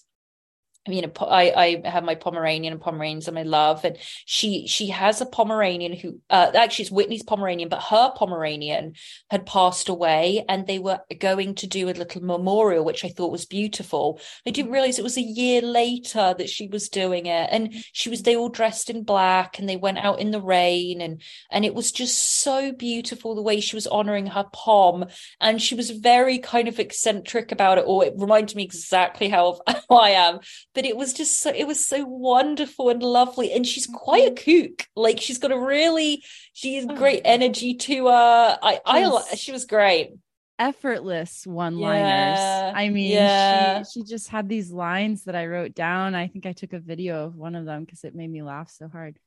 [0.87, 4.88] you know, I, I have my Pomeranian and Pomeranians and my love, and she she
[4.88, 8.94] has a Pomeranian who uh, actually it's Whitney's Pomeranian, but her Pomeranian
[9.31, 13.33] had passed away, and they were going to do a little memorial, which I thought
[13.33, 14.20] was beautiful.
[14.47, 18.11] I didn't realize it was a year later that she was doing it, and she
[18.11, 21.64] was they all dressed in black, and they went out in the rain, and and
[21.64, 25.07] it was just so beautiful the way she was honoring her pom,
[25.40, 29.61] and she was very kind of eccentric about it, or it reminded me exactly how,
[29.66, 30.40] how I am
[30.75, 33.53] but it was just so it was so wonderful and lovely.
[33.53, 34.73] And she's quite a mm-hmm.
[34.73, 34.87] kook.
[34.97, 37.31] Like she's got a really she has great oh.
[37.31, 38.59] energy to her.
[38.63, 40.13] I i she was great.
[40.57, 43.83] effortless one liners yeah, i mean yeah.
[43.83, 46.15] she she just had these lines that i wrote down.
[46.15, 48.71] I think i took a video of one of them because it made me laugh
[48.71, 49.19] so hard.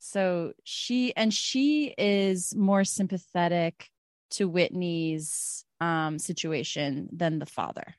[0.00, 3.88] So she and she is more sympathetic
[4.32, 7.94] to whitney's um situation than the father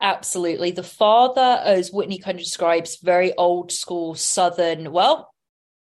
[0.00, 0.70] Absolutely.
[0.70, 4.92] The father, as Whitney kind of describes, very old school Southern.
[4.92, 5.30] Well,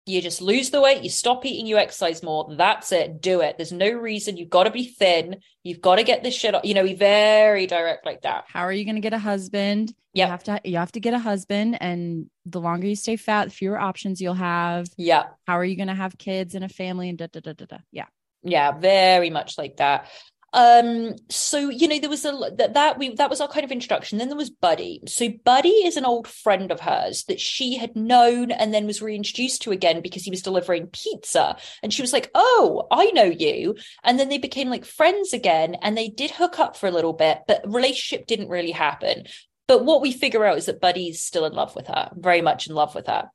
[0.06, 2.48] you just lose the weight, you stop eating, you exercise more.
[2.56, 3.20] That's it.
[3.20, 3.58] Do it.
[3.58, 4.38] There's no reason.
[4.38, 5.36] You've got to be thin.
[5.62, 6.54] You've got to get this shit.
[6.54, 6.64] Up.
[6.64, 8.44] You know, be very direct like that.
[8.48, 9.92] How are you going to get a husband?
[10.14, 10.26] Yep.
[10.26, 10.60] You have to.
[10.64, 14.20] You have to get a husband, and the longer you stay fat, the fewer options
[14.20, 14.88] you'll have.
[14.96, 15.24] Yeah.
[15.46, 17.66] How are you going to have kids and a family and da da da da
[17.66, 17.78] da?
[17.92, 18.06] Yeah.
[18.42, 18.72] Yeah.
[18.72, 20.08] Very much like that.
[20.54, 23.72] Um, so you know, there was a that, that we that was our kind of
[23.72, 24.18] introduction.
[24.18, 25.02] Then there was Buddy.
[25.06, 29.02] So Buddy is an old friend of hers that she had known and then was
[29.02, 31.56] reintroduced to again because he was delivering pizza.
[31.82, 33.76] And she was like, Oh, I know you.
[34.04, 37.12] And then they became like friends again and they did hook up for a little
[37.12, 39.24] bit, but relationship didn't really happen.
[39.66, 42.68] But what we figure out is that Buddy's still in love with her, very much
[42.68, 43.30] in love with her.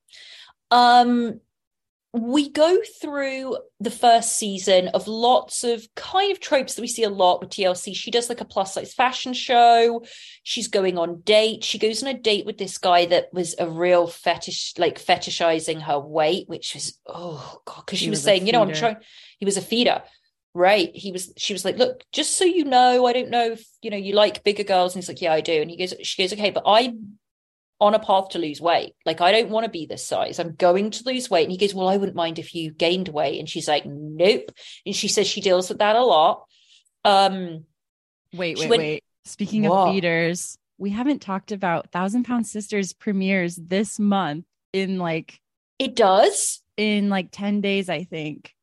[0.72, 1.42] Um,
[2.14, 7.04] we go through the first season of lots of kind of tropes that we see
[7.04, 7.96] a lot with TLC.
[7.96, 10.06] She does like a plus size fashion show.
[10.44, 11.64] She's going on date.
[11.64, 15.82] She goes on a date with this guy that was a real fetish, like fetishizing
[15.82, 18.98] her weight, which was oh god, because she was, was saying, you know, I'm trying.
[19.40, 20.04] He was a feeder,
[20.54, 20.92] right?
[20.94, 21.34] He was.
[21.38, 24.14] She was like, look, just so you know, I don't know if you know you
[24.14, 25.64] like bigger girls, and he's like, yeah, I do.
[25.64, 26.94] And he goes, she goes, okay, but I
[27.84, 28.94] on a path to lose weight.
[29.06, 30.40] Like, I don't want to be this size.
[30.40, 31.44] I'm going to lose weight.
[31.44, 33.40] And he goes, Well, I wouldn't mind if you gained weight.
[33.40, 34.52] And she's like, Nope.
[34.86, 36.46] And she says she deals with that a lot.
[37.06, 37.66] Um,
[38.34, 39.04] Wait, wait, went- wait.
[39.26, 45.40] Speaking of feeders, we haven't talked about Thousand Pound Sisters premieres this month in like
[45.80, 46.62] it does.
[46.78, 48.54] in like 10 days, I think.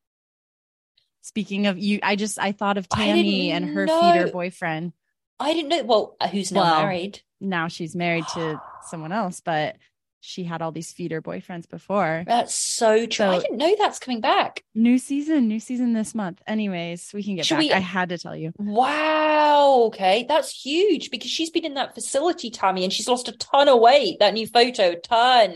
[1.21, 4.01] Speaking of you, I just I thought of Tammy and her know.
[4.01, 4.93] feeder boyfriend.
[5.39, 5.83] I didn't know.
[5.83, 7.21] Well, uh, who's now Well, married?
[7.41, 9.75] Now she's married to someone else, but
[10.23, 12.23] she had all these feeder boyfriends before.
[12.27, 13.25] That's so true.
[13.25, 14.63] I didn't know that's coming back.
[14.75, 16.43] New season, new season this month.
[16.45, 17.59] Anyways, we can get Should back.
[17.61, 18.53] we- I had to tell you.
[18.59, 19.81] Wow.
[19.87, 20.25] Okay.
[20.29, 23.79] That's huge because she's been in that facility, Tammy, and she's lost a ton of
[23.79, 24.19] weight.
[24.19, 25.55] That new photo, ton.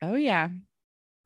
[0.00, 0.48] Oh yeah.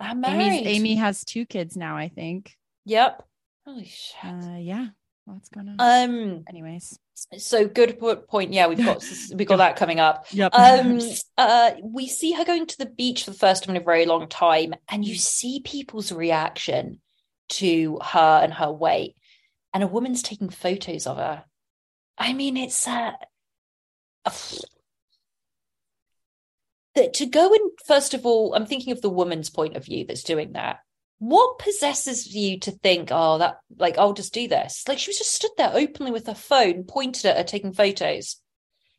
[0.00, 0.66] I'm Amy's, married.
[0.66, 2.56] Amy has two kids now, I think.
[2.86, 3.22] Yep.
[3.66, 4.24] Holy shit.
[4.24, 4.88] Uh yeah.
[5.26, 5.76] What's going on?
[5.78, 6.44] Um.
[6.48, 6.98] Anyways.
[7.38, 8.52] So good point.
[8.52, 9.04] Yeah, we've got
[9.34, 10.26] we've got that coming up.
[10.30, 10.54] Yep.
[10.54, 11.00] Um.
[11.38, 11.72] Uh.
[11.82, 14.28] We see her going to the beach for the first time in a very long
[14.28, 17.00] time, and you see people's reaction
[17.50, 19.16] to her and her weight,
[19.72, 21.44] and a woman's taking photos of her.
[22.18, 23.12] I mean, it's uh,
[26.94, 30.04] that to go and first of all, I'm thinking of the woman's point of view
[30.06, 30.80] that's doing that.
[31.20, 34.84] What possesses you to think, oh, that like I'll just do this?
[34.88, 38.40] Like she was just stood there openly with her phone, pointed at her, taking photos.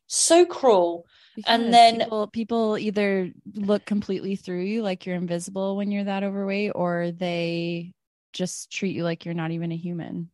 [0.06, 1.06] So cruel.
[1.48, 6.24] And then- people, people either look completely through you like you're invisible when you're that
[6.24, 7.92] overweight, or they
[8.34, 10.30] just treat you like you're not even a human.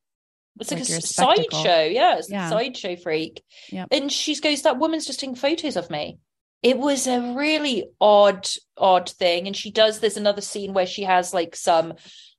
[0.59, 1.83] It's like, Like a a sideshow.
[1.85, 2.47] Yeah, it's Yeah.
[2.47, 3.43] a sideshow freak.
[3.69, 3.87] Yep.
[3.91, 6.17] And she goes, That woman's just taking photos of me.
[6.63, 9.47] It was a really odd, odd thing.
[9.47, 11.93] And she does, there's another scene where she has like some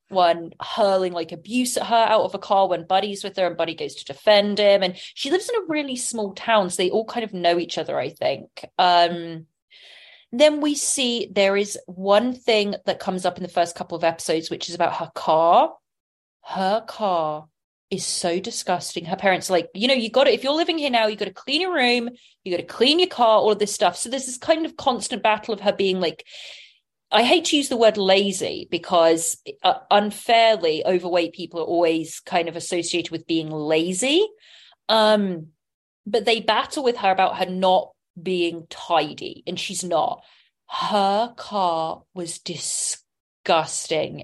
[0.08, 3.56] one hurling like abuse at her out of a car when Buddy's with her and
[3.56, 4.82] Buddy goes to defend him.
[4.82, 7.78] And she lives in a really small town, so they all kind of know each
[7.78, 8.64] other, I think.
[8.78, 9.46] Um
[10.30, 14.04] then we see there is one thing that comes up in the first couple of
[14.04, 15.72] episodes, which is about her car.
[16.42, 17.48] Her car
[17.90, 19.04] is so disgusting.
[19.06, 21.16] Her parents are like, you know, you got to, if you're living here now, you
[21.16, 22.10] got to clean your room,
[22.44, 23.96] you got to clean your car, all of this stuff.
[23.96, 26.24] So there's this kind of constant battle of her being like,
[27.10, 32.48] I hate to use the word lazy because uh, unfairly overweight people are always kind
[32.48, 34.26] of associated with being lazy.
[34.90, 35.48] Um,
[36.06, 40.22] but they battle with her about her not being tidy, and she's not.
[40.68, 43.07] Her car was disgusting.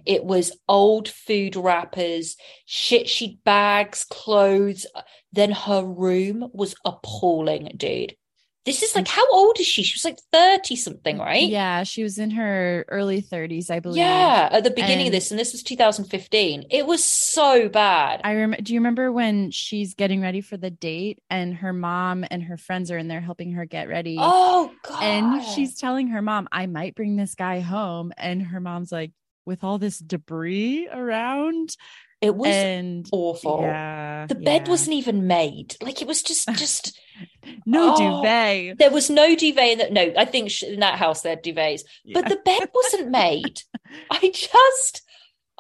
[0.06, 4.86] It was old food wrappers, shit sheet bags, clothes.
[5.32, 8.16] Then her room was appalling, dude.
[8.64, 9.82] This is like, how old is she?
[9.82, 11.46] She was like 30 something, right?
[11.46, 13.98] Yeah, she was in her early 30s, I believe.
[13.98, 16.66] Yeah, at the beginning of this, and this was 2015.
[16.70, 18.22] It was so bad.
[18.24, 18.62] I remember.
[18.62, 22.56] Do you remember when she's getting ready for the date and her mom and her
[22.56, 24.16] friends are in there helping her get ready?
[24.18, 25.02] oh god.
[25.02, 28.12] and she's telling her mom, I might bring this guy home.
[28.16, 29.12] And her mom's like,
[29.46, 31.76] with all this debris around.
[32.20, 33.60] it was and awful.
[33.62, 34.26] Yeah.
[34.26, 34.70] The bed yeah.
[34.70, 35.76] wasn't even made.
[35.82, 36.98] Like it was just just
[37.66, 38.78] no Oh, duvet.
[38.78, 39.92] there was no duvet in that.
[39.92, 43.60] No, I think in that house they had duvets, but the bed wasn't made.
[44.10, 45.02] I just,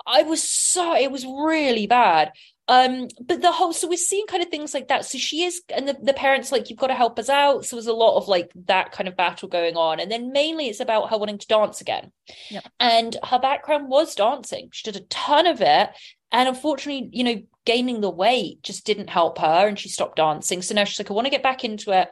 [0.06, 2.32] I was so it was really bad.
[2.66, 5.04] Um, but the whole so we're seeing kind of things like that.
[5.04, 7.64] So she is, and the, the parents like you've got to help us out.
[7.64, 10.68] So there's a lot of like that kind of battle going on, and then mainly
[10.68, 12.10] it's about her wanting to dance again.
[12.50, 12.64] Yep.
[12.80, 14.70] And her background was dancing.
[14.72, 15.90] She did a ton of it,
[16.32, 20.62] and unfortunately, you know, gaining the weight just didn't help her, and she stopped dancing.
[20.62, 22.08] So now she's like, I want to get back into it.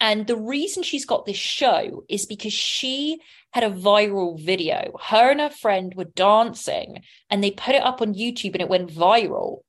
[0.00, 3.18] And the reason she's got this show is because she
[3.50, 4.92] had a viral video.
[5.02, 8.68] Her and her friend were dancing and they put it up on YouTube and it
[8.68, 9.62] went viral.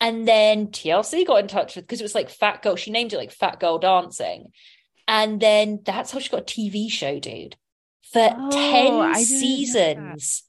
[0.00, 2.76] And then TLC got in touch with because it was like Fat Girl.
[2.76, 4.46] She named it like Fat Girl Dancing.
[5.08, 7.56] And then that's how she got a TV show, dude.
[8.12, 9.16] For Oh, 10 I didn't know that.
[9.20, 10.42] seasons.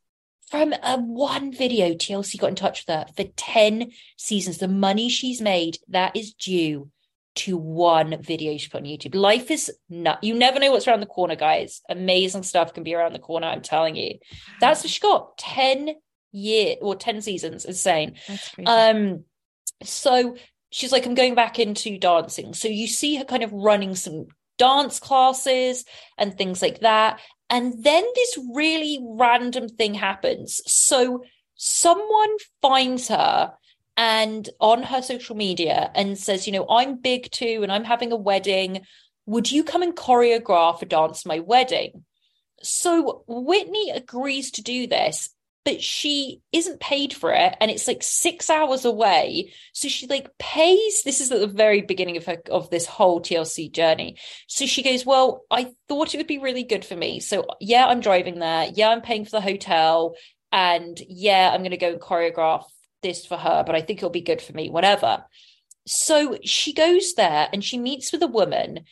[0.50, 4.58] From a one video, TLC got in touch with her for 10 seasons.
[4.60, 6.89] The money she's made, that is due
[7.36, 9.14] to one video she put on YouTube.
[9.14, 11.82] Life is not, you never know what's around the corner, guys.
[11.89, 14.20] Amazing stuff can be around the corner, I'm telling you.
[14.60, 15.95] That's what she got 10
[16.32, 18.16] year or 10 seasons, insane.
[18.66, 19.24] Um,
[19.84, 20.36] so
[20.69, 22.53] she's like, I'm going back into dancing.
[22.53, 25.86] So you see her kind of running some dance classes
[26.17, 27.19] and things like that.
[27.49, 30.61] And then this really random thing happens.
[30.65, 31.23] So
[31.55, 33.53] someone finds her
[33.95, 38.11] and on her social media and says, you know, I'm big too, and I'm having
[38.11, 38.82] a wedding.
[39.25, 42.05] Would you come and choreograph a dance my wedding?
[42.61, 45.30] So Whitney agrees to do this,
[45.68, 49.51] but she isn't paid for it, and it's like six hours away.
[49.74, 51.03] So she like pays.
[51.03, 54.15] This is at the very beginning of her of this whole TLC journey.
[54.47, 57.20] So she goes, Well, I thought it would be really good for me.
[57.20, 58.72] So yeah, I'm driving there.
[58.74, 60.15] Yeah, I'm paying for the hotel.
[60.53, 62.63] And yeah, I'm gonna go and choreograph
[63.03, 65.26] this for her, but I think it'll be good for me, whatever.
[65.86, 68.86] So she goes there and she meets with a woman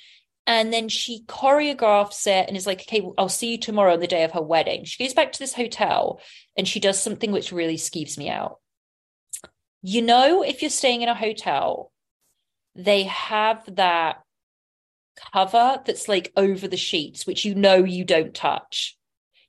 [0.48, 4.08] and then she choreographs it and is like, okay, I'll see you tomorrow on the
[4.08, 4.86] day of her wedding.
[4.86, 6.22] She goes back to this hotel
[6.56, 8.60] and she does something which really skeeves me out.
[9.82, 11.92] You know, if you're staying in a hotel,
[12.76, 14.22] they have that
[15.34, 18.98] cover that's like over the sheets, which you know you don't touch.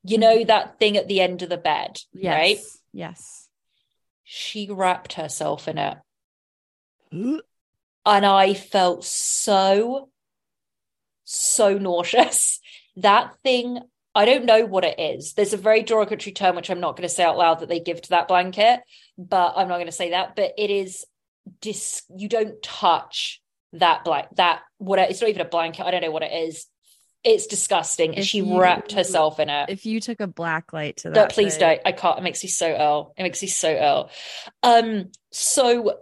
[0.03, 0.47] You know, mm-hmm.
[0.47, 2.35] that thing at the end of the bed, yes.
[2.35, 2.59] right?
[2.93, 3.49] Yes.
[4.25, 5.99] She wrapped herself in it.
[8.09, 10.11] And I felt so,
[11.27, 12.59] so nauseous.
[12.97, 13.79] That thing,
[14.15, 15.35] I don't know what it is.
[15.35, 17.81] There's a very derogatory term, which I'm not going to say out loud, that they
[17.81, 18.81] give to that blanket,
[19.19, 20.35] but I'm not going to say that.
[20.35, 21.05] But it is
[21.61, 23.43] dis, you don't touch
[23.75, 25.85] that blank, that, what it's not even a blanket.
[25.85, 26.67] I don't know what it is.
[27.23, 28.11] It's disgusting.
[28.11, 29.69] And If she you- wrapped herself in it.
[29.69, 31.81] If you took a black light to No, that, please thing- don't.
[31.85, 32.19] I can't.
[32.19, 33.13] It makes me so ill.
[33.19, 34.11] It makes me so ill.
[34.63, 35.99] Um, so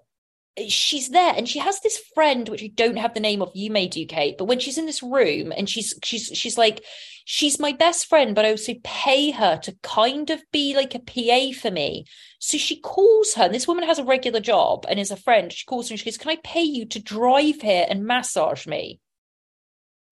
[0.69, 3.51] she's there and she has this friend, which I don't have the name of.
[3.55, 6.85] You may do, Kate, but when she's in this room and she's she's she's like,
[7.25, 11.01] she's my best friend, but I also pay her to kind of be like a
[11.01, 12.07] PA for me.
[12.39, 15.53] So she calls her, and this woman has a regular job and is a friend.
[15.53, 18.67] She calls her and she goes, Can I pay you to drive here and massage
[18.67, 19.01] me?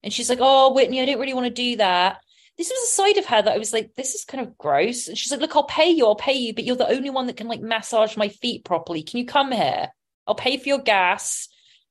[0.03, 2.19] And she's like, Oh, Whitney, I don't really want to do that
[2.59, 5.09] this was a side of her that I was like, this is kind of gross.
[5.09, 7.27] And she's like, look, I'll pay you, I'll pay you, but you're the only one
[7.27, 9.03] that can like massage my feet properly.
[9.03, 9.89] Can you come here?
[10.27, 11.49] I'll pay for your gas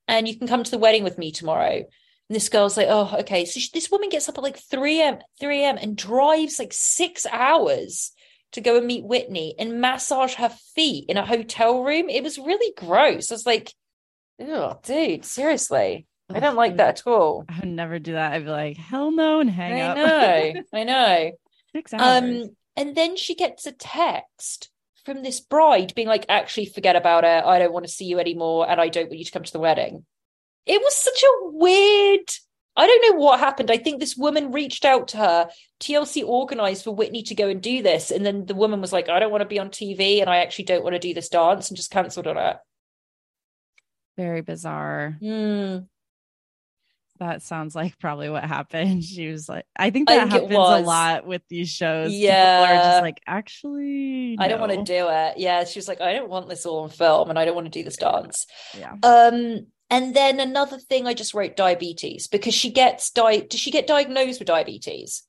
[0.08, 1.76] and you can come to the wedding with me tomorrow.
[1.78, 3.46] And this girl's like, oh, okay.
[3.46, 5.78] So she, this woman gets up at like 3 a.m., 3 a.m.
[5.78, 8.12] and drives like six hours
[8.54, 12.10] to go and meet Whitney and massage her feet in a hotel room.
[12.10, 13.32] It was really gross.
[13.32, 13.74] I was like,
[14.40, 16.08] oh, dude, seriously.
[16.34, 17.46] I don't like that at all.
[17.50, 18.32] I would never do that.
[18.34, 19.98] I'd be like, hell no, and hang I up.
[19.98, 20.64] I know.
[20.74, 21.32] I know.
[21.74, 22.24] Six hours.
[22.24, 24.70] Um, and then she gets a text
[25.06, 27.44] from this bride being like, actually, forget about it.
[27.44, 28.70] I don't want to see you anymore.
[28.70, 30.06] And I don't want you to come to the wedding.
[30.66, 32.30] It was such a weird.
[32.78, 33.70] I don't know what happened.
[33.70, 35.50] I think this woman reached out to her.
[35.80, 38.12] TLC organized for Whitney to go and do this.
[38.12, 40.38] And then the woman was like, I don't want to be on TV and I
[40.38, 42.58] actually don't want to do this dance and just cancelled on it.
[44.18, 45.18] Very bizarre.
[45.20, 45.80] Hmm.
[47.22, 49.04] That sounds like probably what happened.
[49.12, 52.10] She was like, I think I that think it happens a lot with these shows.
[52.10, 52.64] People Yeah.
[52.64, 55.38] are just like, actually, I don't want to do it.
[55.38, 55.64] Yeah.
[55.66, 57.80] She was like, I don't want this all on film and I don't want to
[57.80, 58.48] do this dance.
[58.76, 58.96] Yeah.
[59.04, 63.70] Um, and then another thing I just wrote diabetes because she gets di does she
[63.70, 65.22] get diagnosed with diabetes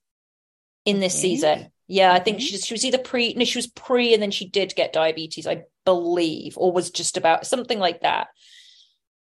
[0.85, 1.21] in this think.
[1.21, 1.71] season?
[1.87, 2.49] Yeah, I think think.
[2.49, 5.45] she she was either pre no, she was pre and then she did get diabetes,
[5.45, 8.29] I believe, or was just about something like that.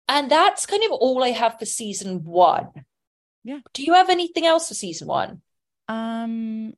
[0.09, 2.69] And that's kind of all I have for season one.
[3.43, 3.59] Yeah.
[3.73, 5.41] Do you have anything else for season one?
[5.87, 6.73] Um,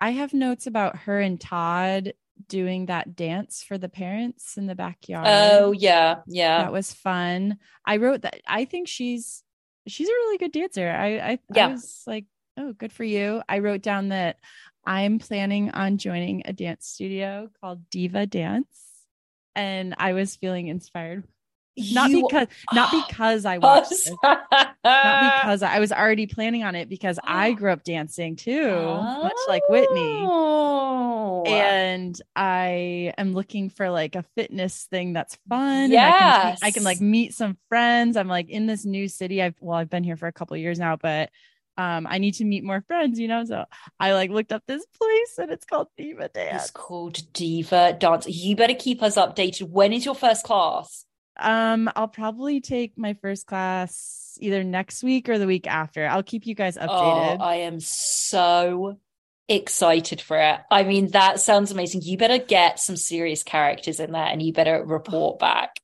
[0.00, 2.12] I have notes about her and Todd
[2.46, 5.26] doing that dance for the parents in the backyard.
[5.28, 6.58] Oh yeah, yeah.
[6.58, 7.56] that was fun.
[7.86, 8.40] I wrote that.
[8.46, 9.42] I think she's
[9.86, 10.88] she's a really good dancer.
[10.90, 11.68] I I, Yeah.
[11.68, 12.26] I was like,
[12.58, 13.42] oh, good for you.
[13.48, 14.36] I wrote down that
[14.84, 18.78] I'm planning on joining a dance studio called Diva Dance,
[19.54, 21.24] and I was feeling inspired
[21.76, 24.14] not You because not because I watched it.
[24.22, 29.32] not because I was already planning on it because I grew up dancing too, much
[29.48, 30.20] like Whitney.
[30.22, 31.42] Oh.
[31.46, 35.90] And I am looking for like a fitness thing that's fun.
[36.08, 38.16] and I can, I can like meet some friends.
[38.16, 39.42] I'm like in this new city.
[39.42, 41.30] I've well, I've been here for a couple of years now, but
[41.76, 43.44] um, I need to meet more friends, you know.
[43.44, 43.64] So
[43.98, 46.62] I like looked up this place and it's called Diva Dance.
[46.62, 48.28] It's called Diva Dance.
[48.28, 49.70] You better keep us updated.
[49.70, 51.04] When is your first class?
[51.38, 56.06] Um, I'll probably take my first class either next week or the week after.
[56.06, 57.38] I'll keep you guys updated.
[57.40, 58.98] Oh, I am so
[59.48, 60.60] excited for it.
[60.70, 62.02] I mean, that sounds amazing.
[62.02, 65.76] You better get some serious characters in there and you better report back.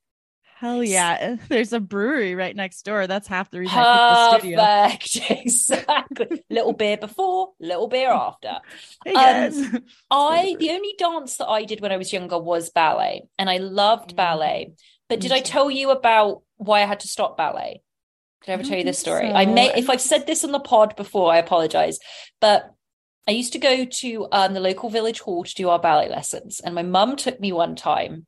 [0.57, 1.37] Hell yeah.
[1.49, 3.07] There's a brewery right next door.
[3.07, 4.57] That's half the reason I picked the studio.
[4.63, 5.31] Perfect.
[5.41, 6.43] Exactly.
[6.51, 8.57] little beer before, little beer after.
[9.05, 9.83] Hey Um.
[10.11, 13.57] I the only dance that I did when I was younger was ballet, and I
[13.57, 14.15] loved Mm.
[14.15, 14.73] ballet.
[15.11, 17.81] But did I tell you about why I had to stop ballet?
[18.45, 19.27] Did I ever I tell you this story?
[19.27, 19.35] so.
[19.35, 21.99] I may if I've said this on the pod before, I apologize.
[22.39, 22.73] But
[23.27, 26.61] I used to go to um, the local village hall to do our ballet lessons,
[26.61, 28.25] and my mum took me one time.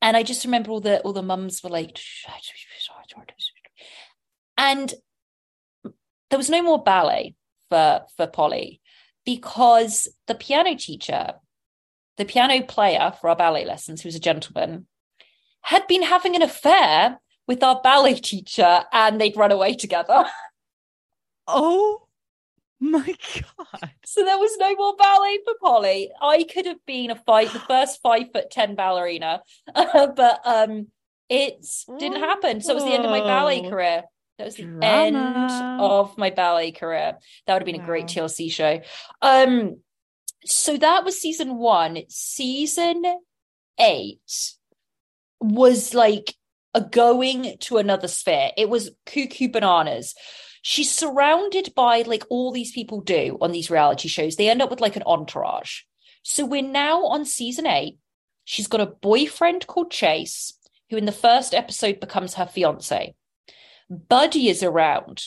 [0.00, 1.98] And I just remember all the all the mums were like,
[4.56, 4.94] and
[6.30, 7.34] there was no more ballet
[7.68, 8.80] for for Polly
[9.26, 11.32] because the piano teacher,
[12.16, 14.86] the piano player for our ballet lessons, who was a gentleman,
[15.62, 20.24] had been having an affair with our ballet teacher, and they'd run away together.
[21.46, 22.06] oh
[22.80, 23.90] my god.
[24.04, 26.10] So there was no more ballet for Polly.
[26.20, 29.42] I could have been a five, the first five foot ten ballerina,
[29.74, 30.88] but um,
[31.28, 31.66] it
[31.98, 32.60] didn't happen.
[32.60, 34.04] So it was the end of my ballet career.
[34.38, 35.16] That was the end
[35.80, 37.16] of my ballet career.
[37.46, 38.80] That would have been a great TLC show.
[39.20, 39.80] Um,
[40.44, 42.02] so that was season one.
[42.08, 43.02] Season
[43.80, 44.57] eight
[45.40, 46.34] was like
[46.74, 48.50] a going to another sphere.
[48.56, 50.14] It was cuckoo bananas.
[50.62, 54.36] She's surrounded by like all these people do on these reality shows.
[54.36, 55.82] They end up with like an entourage.
[56.22, 57.98] So we're now on season eight.
[58.44, 60.54] She's got a boyfriend called Chase,
[60.90, 63.14] who in the first episode becomes her fiance.
[63.88, 65.24] Buddy is around,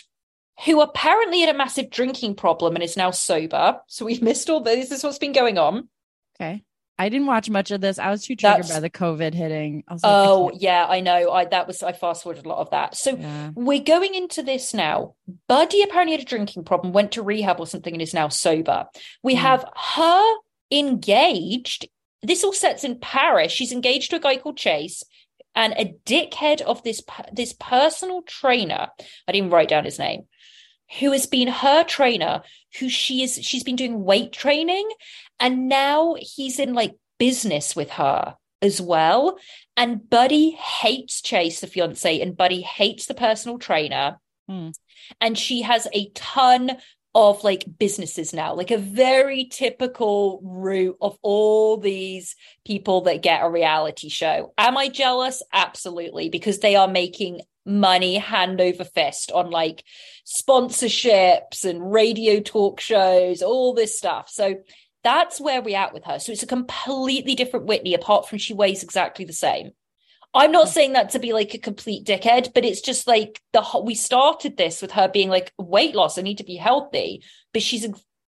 [0.66, 3.80] who apparently had a massive drinking problem and is now sober.
[3.88, 4.90] So we've missed all this.
[4.90, 5.90] This is what's been going on.
[6.36, 6.64] Okay.
[7.02, 7.98] I didn't watch much of this.
[8.00, 9.84] I was too triggered That's- by the COVID hitting.
[9.88, 11.32] I like, Oh, can't- yeah, I know.
[11.32, 12.96] I that was I fast forwarded a lot of that.
[12.96, 13.52] So yeah.
[13.56, 15.16] we're going into this now.
[15.48, 18.86] Buddy apparently had a drinking problem, went to rehab or something, and is now sober.
[19.24, 19.42] We Hmm.
[19.42, 19.66] have
[19.98, 20.24] her
[20.72, 21.88] engaged.
[22.24, 23.52] This all sets in Paris.
[23.52, 25.04] She's engaged to a guy called Chase,
[25.56, 27.02] and a dickhead of this
[27.34, 28.90] this personal trainer.
[29.28, 30.28] I didn't write down his name.
[31.00, 32.44] Who has been her trainer?
[32.80, 33.40] Who she is?
[33.42, 34.88] She's been doing weight training,
[35.42, 39.38] and now he's in like business with her as well.
[39.76, 44.20] And Buddy hates Chase, the fiance, and Buddy hates the personal trainer.
[44.48, 44.70] Hmm.
[45.20, 46.78] And she has a ton
[47.14, 52.36] of like businesses now, like a very typical route of all these
[52.66, 54.54] people that get a reality show.
[54.58, 55.44] Am I jealous?
[55.52, 59.84] Absolutely, because they are making money hand over fist on like
[60.26, 64.30] sponsorships and radio talk shows, all this stuff.
[64.30, 64.56] So
[65.04, 66.20] that's where we're at with her.
[66.20, 69.72] So it's a completely different Whitney, apart from she weighs exactly the same.
[70.34, 70.74] I'm not hmm.
[70.74, 74.58] saying that to be like a complete dickhead, but it's just like the we started
[74.58, 76.18] this with her being like weight loss.
[76.18, 77.24] I need to be healthy,
[77.54, 77.88] but she's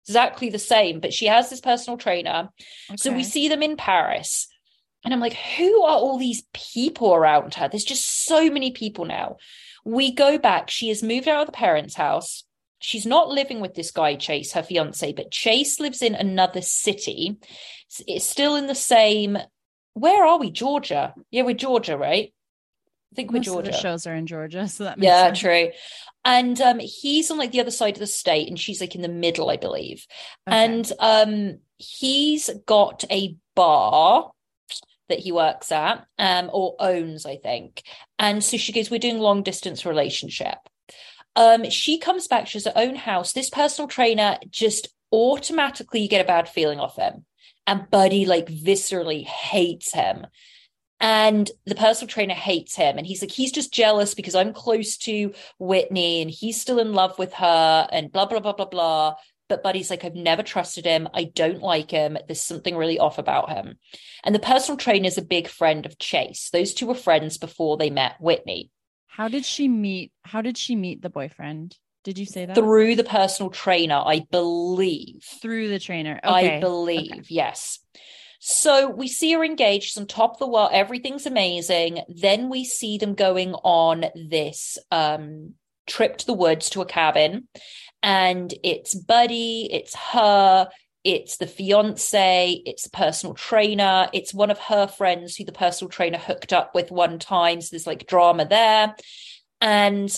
[0.08, 1.00] exactly the same.
[1.00, 2.50] But she has this personal trainer,
[2.96, 4.48] so we see them in Paris,
[5.04, 7.68] and I'm like, who are all these people around her?
[7.68, 9.38] There's just so many people now.
[9.86, 10.70] We go back.
[10.70, 12.46] She has moved out of the parents' house.
[12.86, 17.38] She's not living with this guy, Chase, her fiance, but Chase lives in another city.
[18.06, 19.38] It's- still in the same.
[19.94, 20.52] Where are we?
[20.52, 21.14] Georgia.
[21.32, 22.34] Yeah, we're Georgia, right?
[23.14, 23.72] I think we're Most Georgia.
[23.72, 25.40] the shows are in Georgia, so that makes Yeah, sense.
[25.40, 25.70] true.
[26.26, 29.02] And um, he's on like the other side of the state, and she's like in
[29.02, 30.06] the middle, I believe.
[30.50, 30.58] Okay.
[30.66, 34.32] And um, he's got a bar
[35.08, 37.84] that he works at, um, or owns, I think.
[38.20, 40.58] And so she goes, "We're doing long distance relationship."
[41.36, 42.48] Um, she comes back.
[42.48, 43.34] She has her own house.
[43.34, 47.26] This personal trainer just automatically you get a bad feeling off him,
[47.68, 50.28] and Buddy like viscerally hates him.
[51.00, 52.98] And the personal trainer hates him.
[52.98, 56.94] And he's like, he's just jealous because I'm close to Whitney and he's still in
[56.94, 59.16] love with her and blah, blah, blah, blah, blah.
[59.50, 61.10] But Buddy's like, I've never trusted him.
[61.14, 62.18] I don't like him.
[62.26, 63.78] There's something really off about him.
[64.24, 66.50] And the personal trainer is a big friend of Chase.
[66.54, 68.72] Those two were friends before they met Whitney
[69.16, 70.12] How did she meet?
[70.24, 71.78] How did she meet the boyfriend?
[72.04, 72.56] Did you say that?
[72.56, 75.24] through the personal trainer, I believe.
[75.40, 76.20] Through the trainer.
[76.24, 76.58] Okay.
[76.58, 77.80] I believe, yes.
[78.40, 79.86] So we see her engaged.
[79.86, 80.72] She's on top of the world.
[80.74, 82.02] Everything's amazing.
[82.10, 85.54] Then we see them going on this um,
[85.88, 87.48] trip to the woods to a cabin.
[88.02, 90.68] And it's Buddy, it's her,
[91.04, 95.90] it's the fiance, it's a personal trainer, it's one of her friends who the personal
[95.90, 97.62] trainer hooked up with one time.
[97.62, 98.96] So there's like drama there.
[99.60, 100.18] And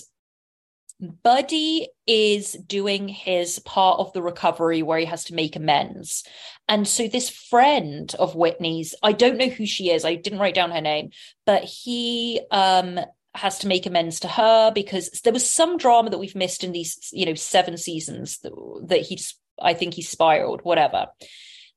[0.99, 6.23] Buddy is doing his part of the recovery where he has to make amends.
[6.67, 10.05] And so this friend of Whitney's, I don't know who she is.
[10.05, 11.09] I didn't write down her name,
[11.45, 12.99] but he um
[13.33, 16.71] has to make amends to her because there was some drama that we've missed in
[16.71, 18.53] these, you know, seven seasons that,
[18.87, 21.07] that he's I think he spiraled, whatever.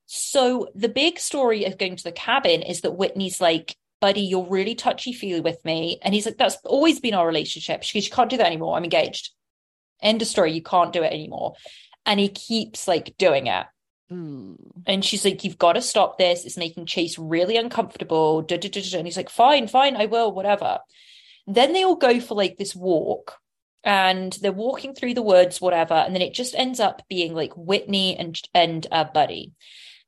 [0.06, 4.46] So the big story of going to the cabin is that Whitney's like, buddy, you're
[4.48, 5.98] really touchy feely with me.
[6.02, 7.82] And he's like, that's always been our relationship.
[7.82, 8.76] She goes, you can't do that anymore.
[8.76, 9.30] I'm engaged.
[10.00, 10.52] End of story.
[10.52, 11.54] You can't do it anymore.
[12.06, 13.66] And he keeps like doing it.
[14.10, 14.56] Mm.
[14.86, 16.46] And she's like, You've got to stop this.
[16.46, 18.46] It's making Chase really uncomfortable.
[18.48, 20.78] And he's like, Fine, fine, I will, whatever.
[21.46, 23.38] Then they all go for like this walk
[23.84, 25.94] and they're walking through the woods, whatever.
[25.94, 29.52] And then it just ends up being like Whitney and, and uh, Buddy.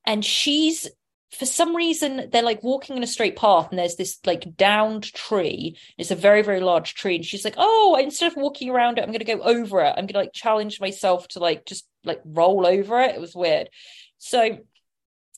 [0.05, 0.89] And she's
[1.33, 5.05] for some reason they're like walking in a straight path and there's this like downed
[5.15, 5.77] tree.
[5.97, 9.03] It's a very very large tree and she's like oh instead of walking around it
[9.03, 9.91] i'm going to go over it.
[9.91, 13.15] I'm going to like challenge myself to like just like roll over it.
[13.15, 13.69] It was weird.
[14.19, 14.59] So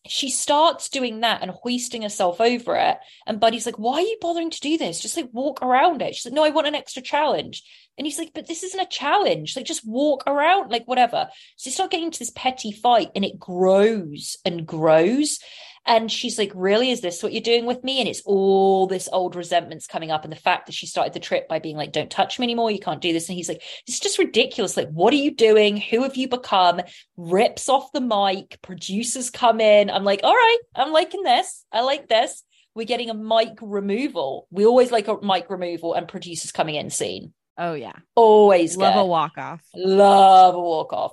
[0.09, 4.17] she starts doing that and hoisting herself over it and buddy's like why are you
[4.21, 5.01] bothering to do this?
[5.01, 6.15] Just like walk around it.
[6.15, 7.63] She's like no i want an extra challenge
[7.99, 9.55] and he's like, but this isn't a challenge.
[9.57, 11.29] Like, just walk around, like, whatever.
[11.57, 15.39] So they start getting into this petty fight and it grows and grows.
[15.85, 16.91] And she's like, Really?
[16.91, 17.99] Is this what you're doing with me?
[17.99, 20.25] And it's all this old resentments coming up.
[20.25, 22.71] And the fact that she started the trip by being like, Don't touch me anymore.
[22.71, 23.29] You can't do this.
[23.29, 24.77] And he's like, It's just ridiculous.
[24.77, 25.77] Like, what are you doing?
[25.77, 26.81] Who have you become?
[27.17, 28.61] Rips off the mic.
[28.63, 29.91] Producers come in.
[29.91, 31.65] I'm like, All right, I'm liking this.
[31.73, 32.45] I like this.
[32.75, 34.47] We're getting a mic removal.
[34.51, 37.35] We always like a mic removal and producers coming in scene.
[37.59, 37.93] Oh yeah.
[38.15, 39.61] Always love a walk off.
[39.75, 41.13] Love a walk off.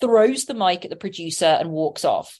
[0.00, 2.38] Throws the mic at the producer and walks off.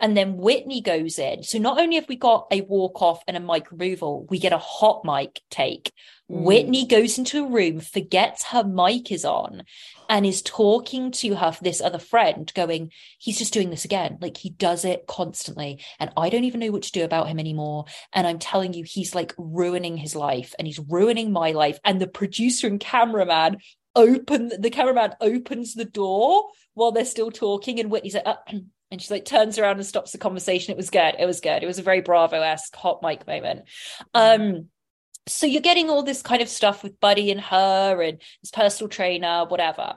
[0.00, 1.42] And then Whitney goes in.
[1.42, 4.52] So not only have we got a walk off and a mic removal, we get
[4.52, 5.92] a hot mic take.
[6.30, 6.42] Mm.
[6.42, 9.62] Whitney goes into a room, forgets her mic is on,
[10.08, 14.18] and is talking to her, this other friend, going, He's just doing this again.
[14.20, 15.82] Like he does it constantly.
[15.98, 17.84] And I don't even know what to do about him anymore.
[18.12, 21.78] And I'm telling you, he's like ruining his life and he's ruining my life.
[21.84, 23.58] And the producer and cameraman
[23.94, 28.36] open the cameraman opens the door while they're still talking and Whitney's like uh,
[28.90, 30.72] and she like turns around and stops the conversation.
[30.72, 31.14] It was good.
[31.18, 31.62] It was good.
[31.62, 33.62] It was a very Bravo-esque hot mic moment.
[34.14, 34.68] Um,
[35.28, 38.88] so you're getting all this kind of stuff with Buddy and her and his personal
[38.88, 39.94] trainer, whatever.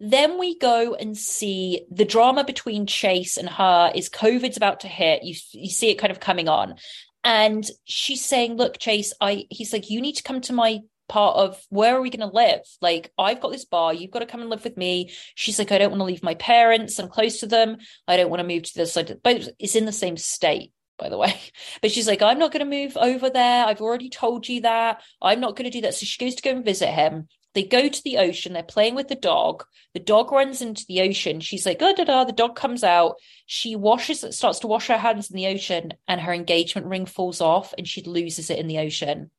[0.00, 4.88] Then we go and see the drama between Chase and her is COVID's about to
[4.88, 5.22] hit.
[5.22, 6.74] You you see it kind of coming on.
[7.22, 11.36] And she's saying, look, Chase, I he's like, you need to come to my part
[11.36, 12.60] of where are we going to live?
[12.80, 15.10] Like, I've got this bar, you've got to come and live with me.
[15.34, 16.98] She's like, I don't want to leave my parents.
[16.98, 17.76] I'm close to them.
[18.08, 20.72] I don't want to move to the side, but it's in the same state.
[20.98, 21.34] By the way,
[21.82, 23.66] but she's like, I'm not going to move over there.
[23.66, 25.02] I've already told you that.
[25.20, 25.94] I'm not going to do that.
[25.94, 27.28] So she goes to go and visit him.
[27.54, 28.52] They go to the ocean.
[28.52, 29.64] They're playing with the dog.
[29.92, 31.38] The dog runs into the ocean.
[31.38, 32.24] She's like, oh, da da.
[32.24, 33.14] The dog comes out.
[33.46, 37.40] She washes, starts to wash her hands in the ocean, and her engagement ring falls
[37.40, 39.30] off, and she loses it in the ocean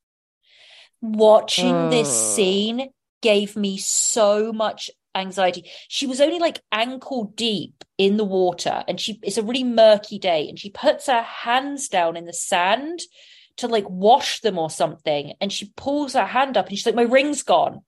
[1.02, 2.90] watching this scene
[3.22, 5.70] gave me so much anxiety.
[5.88, 10.20] She was only like ankle deep in the water and she it's a really murky
[10.20, 13.00] day and she puts her hands down in the sand
[13.58, 16.96] to like wash them or something and she pulls her hand up and she's like
[16.96, 17.82] my ring's gone.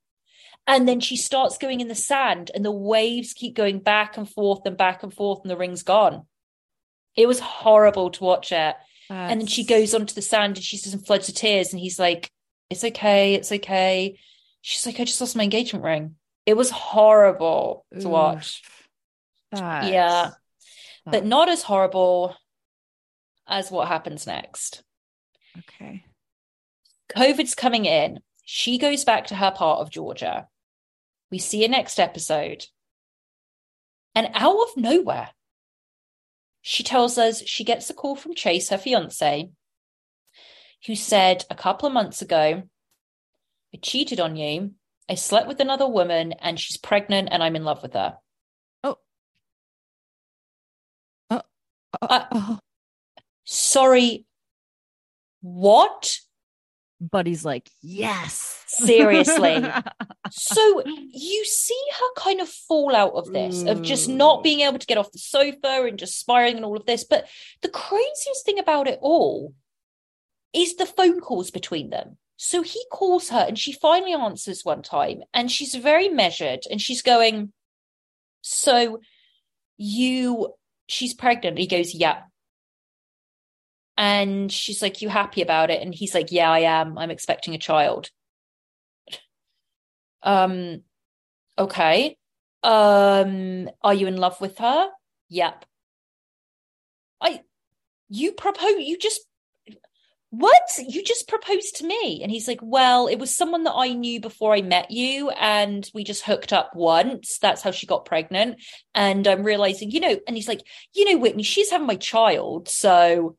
[0.66, 4.30] And then she starts going in the sand and the waves keep going back and
[4.30, 6.26] forth and back and forth and the ring's gone.
[7.16, 8.76] It was horrible to watch it.
[9.10, 9.32] That's...
[9.32, 11.98] And then she goes onto the sand and she's in floods of tears and he's
[11.98, 12.30] like
[12.70, 14.20] it's okay, it's okay.
[14.62, 16.16] She's like, I just lost my engagement ring.
[16.48, 18.64] It was horrible to watch.
[19.52, 20.32] Yeah.
[21.06, 22.36] But not as horrible
[23.46, 24.82] as what happens next.
[25.58, 26.06] Okay.
[27.16, 28.22] COVID's coming in.
[28.44, 30.48] She goes back to her part of Georgia.
[31.30, 32.66] We see a next episode.
[34.16, 35.30] And out of nowhere,
[36.62, 39.50] she tells us she gets a call from Chase, her fiance,
[40.86, 42.64] who said a couple of months ago,
[43.74, 44.72] I cheated on you.
[45.10, 48.18] I slept with another woman and she's pregnant and I'm in love with her.
[48.84, 48.98] Oh.
[51.30, 51.42] Oh.
[52.02, 52.08] oh.
[52.08, 52.58] Uh,
[53.46, 54.26] sorry.
[55.42, 56.20] What?
[57.00, 58.64] Buddy's like, yes.
[58.68, 59.64] Seriously.
[60.32, 64.16] so you see her kind of fall out of this, of just mm.
[64.16, 67.04] not being able to get off the sofa and just spiraling and all of this.
[67.06, 67.28] But
[67.62, 69.54] the craziest thing about it all
[70.54, 72.18] is the phone calls between them.
[72.38, 76.80] So he calls her and she finally answers one time and she's very measured and
[76.80, 77.52] she's going,
[78.42, 79.02] So
[79.78, 80.54] you,
[80.88, 81.58] she's pregnant.
[81.58, 82.22] He goes, Yeah.
[83.98, 85.82] And she's like, You happy about it?
[85.82, 86.98] And he's like, Yeah, I am.
[86.98, 88.10] I'm expecting a child.
[90.24, 90.82] Um,
[91.58, 92.18] okay.
[92.64, 94.90] Um, are you in love with her?
[95.30, 95.64] Yep.
[97.22, 97.42] I
[98.10, 99.27] you propose you just
[100.30, 100.62] what?
[100.86, 102.22] You just proposed to me.
[102.22, 105.90] And he's like well it was someone that i knew before i met you and
[105.94, 107.40] we just hooked up once.
[107.40, 108.62] That's how she got pregnant.
[108.94, 110.62] And i'm realizing you know and he's like
[110.94, 113.38] you know whitney she's having my child so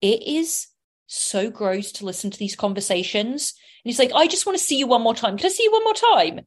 [0.00, 0.66] it is
[1.06, 3.54] so gross to listen to these conversations.
[3.84, 5.36] And he's like i just want to see you one more time.
[5.36, 6.40] Can i see you one more time?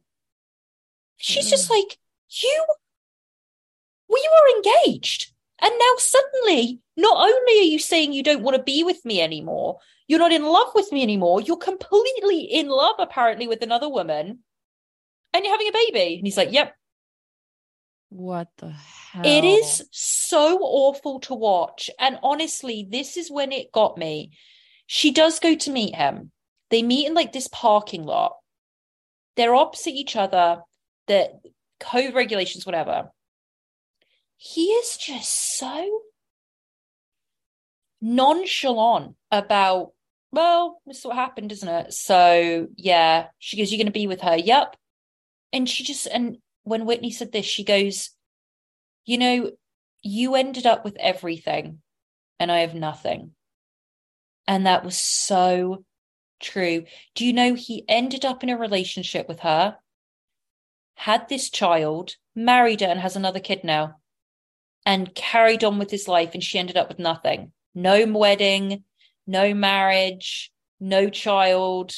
[1.16, 1.80] She's just mm-hmm.
[1.80, 1.98] like
[2.30, 2.64] you
[4.08, 8.62] we were engaged and now suddenly, not only are you saying you don't want to
[8.62, 12.96] be with me anymore, you're not in love with me anymore, you're completely in love,
[12.98, 14.38] apparently, with another woman,
[15.32, 16.16] and you're having a baby.
[16.16, 16.74] And he's like, Yep.
[18.10, 19.22] What the hell?
[19.26, 21.90] It is so awful to watch.
[21.98, 24.30] And honestly, this is when it got me.
[24.86, 26.30] She does go to meet him.
[26.70, 28.36] They meet in like this parking lot.
[29.36, 30.62] They're opposite each other.
[31.06, 31.32] The
[31.80, 33.10] code regulations, whatever
[34.38, 36.00] he is just so
[38.00, 39.90] nonchalant about
[40.30, 41.92] well this is what happened isn't it?
[41.92, 44.36] So yeah she goes you're going to be with her.
[44.36, 44.76] Yep
[45.52, 48.10] and she just and when whitney said this she goes
[49.04, 49.50] you know
[50.02, 51.80] you ended up with everything
[52.38, 53.32] and i have nothing.
[54.46, 55.84] And that was so
[56.40, 56.84] true.
[57.14, 59.76] Do you know he ended up in a relationship with her
[60.94, 63.97] had this child married her and has another kid now
[64.86, 68.84] and carried on with his life and she ended up with nothing no wedding
[69.26, 70.50] no marriage
[70.80, 71.92] no child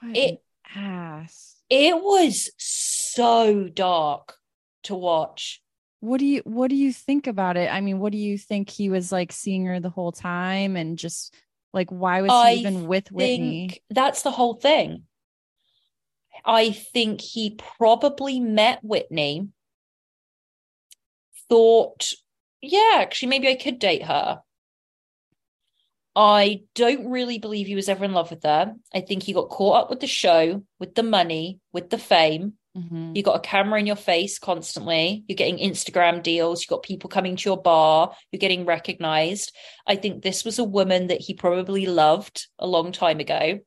[0.00, 0.42] What it
[0.74, 1.56] ass.
[1.70, 4.36] it was so dark
[4.84, 5.62] to watch
[6.00, 7.72] What do you what do you think about it?
[7.72, 10.98] I mean, what do you think he was like seeing her the whole time and
[10.98, 11.32] just
[11.72, 13.80] like why was he I even with Whitney?
[13.90, 15.04] that's the whole thing
[16.44, 19.46] i think he probably met whitney
[21.52, 22.12] thought,
[22.62, 24.40] yeah, actually, maybe I could date her.
[26.16, 28.74] I don't really believe he was ever in love with her.
[28.94, 32.54] I think he got caught up with the show, with the money, with the fame.
[32.74, 33.14] Mhm.
[33.14, 35.24] You got a camera in your face constantly.
[35.28, 36.62] You're getting Instagram deals.
[36.62, 38.16] You got people coming to your bar.
[38.30, 39.54] You're getting recognized.
[39.86, 43.60] I think this was a woman that he probably loved a long time ago,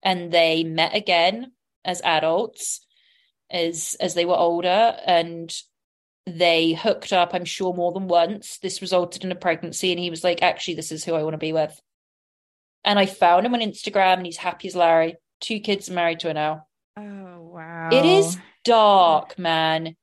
[0.00, 1.52] and they met again
[1.84, 2.86] as adults,
[3.50, 5.52] as as they were older, and
[6.26, 7.34] they hooked up.
[7.34, 8.58] I'm sure more than once.
[8.58, 11.34] This resulted in a pregnancy, and he was like, "Actually, this is who I want
[11.34, 11.80] to be with."
[12.84, 15.16] And I found him on Instagram, and he's happy as Larry.
[15.40, 16.66] Two kids married to her now.
[16.96, 17.88] Oh wow.
[17.92, 19.96] It is dark, man.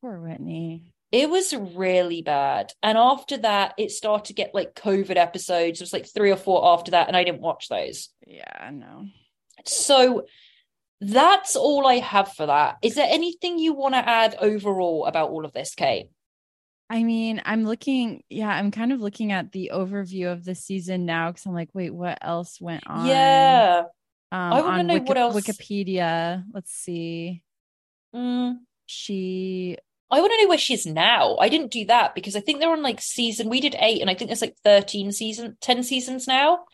[0.00, 0.92] poor Whitney.
[1.12, 2.72] It was really bad.
[2.82, 5.80] And after that, it started to get like COVID episodes.
[5.80, 8.08] It was like three or four after that, and I didn't watch those.
[8.26, 9.06] Yeah, no.
[9.64, 10.24] So
[11.02, 12.78] that's all I have for that.
[12.82, 16.10] Is there anything you want to add overall about all of this, Kate?
[16.88, 21.06] I mean, I'm looking, yeah, I'm kind of looking at the overview of the season
[21.06, 23.06] now because I'm like, wait, what else went on?
[23.06, 23.84] Yeah.
[24.30, 26.44] Um, I wanna on know what else- Wikipedia.
[26.52, 27.42] Let's see.
[28.14, 28.58] Mm.
[28.86, 29.76] She,
[30.10, 31.36] I want to know where she is now.
[31.38, 34.10] I didn't do that because I think they're on like season, we did eight, and
[34.10, 36.64] I think there's like 13 season, 10 seasons now.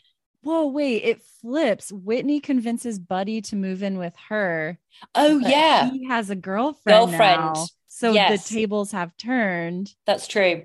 [0.43, 1.91] Whoa, wait, it flips.
[1.93, 4.79] Whitney convinces Buddy to move in with her.
[5.15, 5.91] Oh, yeah.
[5.91, 7.11] He has a girlfriend.
[7.11, 7.41] Girlfriend.
[7.55, 7.67] now.
[7.89, 8.49] So Yes.
[8.49, 9.95] the tables have turned.
[10.07, 10.65] That's true.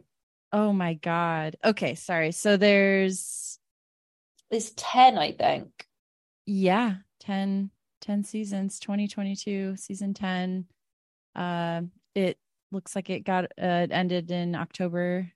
[0.51, 1.55] Oh my God.
[1.65, 2.31] Okay, sorry.
[2.31, 3.57] So there's,
[4.51, 5.69] There's 10, I think.
[6.45, 7.71] yeah 10
[8.01, 10.65] 10 seasons 2022 season 10
[11.37, 11.81] uh
[12.15, 12.37] it
[12.69, 13.47] looks like it got uh,
[13.87, 15.31] it ended in october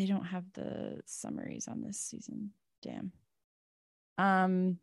[0.00, 2.52] they don't have the summaries on this season.
[2.82, 3.12] Damn.
[4.18, 4.78] Um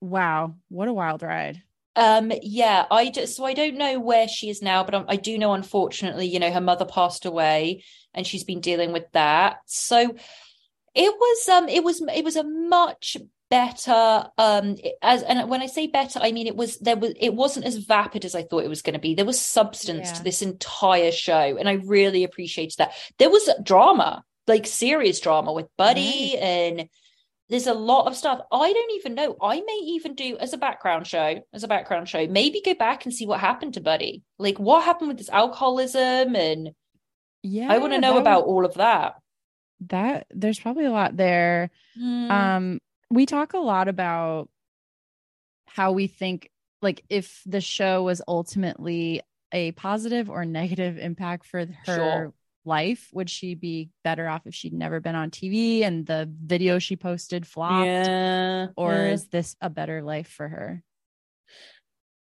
[0.00, 1.62] wow what a wild ride.
[1.96, 5.16] Um, yeah, I just so I don't know where she is now, but um, I
[5.16, 7.82] do know, unfortunately, you know, her mother passed away,
[8.14, 9.56] and she's been dealing with that.
[9.66, 10.14] So
[10.94, 13.16] it was, um, it was, it was a much
[13.50, 17.34] better, um, as and when I say better, I mean it was there was it
[17.34, 19.14] wasn't as vapid as I thought it was going to be.
[19.14, 20.14] There was substance Yeah.
[20.14, 22.92] to this entire show, and I really appreciated that.
[23.18, 24.24] There was drama.
[24.46, 26.88] like serious drama with Buddy and
[27.50, 28.40] there's a lot of stuff.
[28.50, 29.36] I don't even know.
[29.42, 33.04] I may even do as a background show, as a background show, maybe go back
[33.04, 34.22] and see what happened to Buddy.
[34.38, 36.70] Like what happened with his alcoholism and
[37.42, 39.16] yeah, I want to know about all of that.
[39.88, 41.70] That there's probably a lot there.
[42.00, 42.30] Mm.
[42.30, 42.80] Um
[43.10, 44.48] we talk a lot about
[45.66, 46.50] how we think
[46.82, 49.20] like if the show was ultimately
[49.52, 52.34] a positive or negative impact for her sure.
[52.64, 56.78] life would she be better off if she'd never been on tv and the video
[56.78, 58.66] she posted flopped yeah.
[58.76, 59.12] or yeah.
[59.12, 60.82] is this a better life for her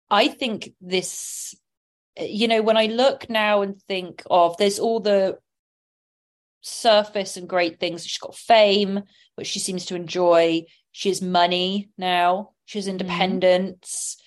[0.10, 1.56] i think this
[2.20, 5.38] you know when i look now and think of there's all the
[6.62, 9.02] surface and great things she's got fame
[9.36, 13.00] which she seems to enjoy she has money now she has mm-hmm.
[13.00, 14.26] independence mm-hmm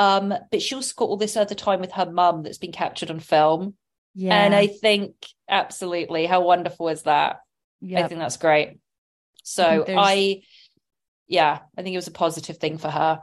[0.00, 3.10] um, but she also got all this other time with her mum that's been captured
[3.10, 3.74] on film.
[4.14, 4.34] Yeah.
[4.34, 5.14] And I think
[5.46, 7.40] absolutely how wonderful is that?
[7.82, 8.04] Yep.
[8.04, 8.78] I think that's great.
[9.42, 10.42] So I, I,
[11.28, 13.20] yeah, I think it was a positive thing for her.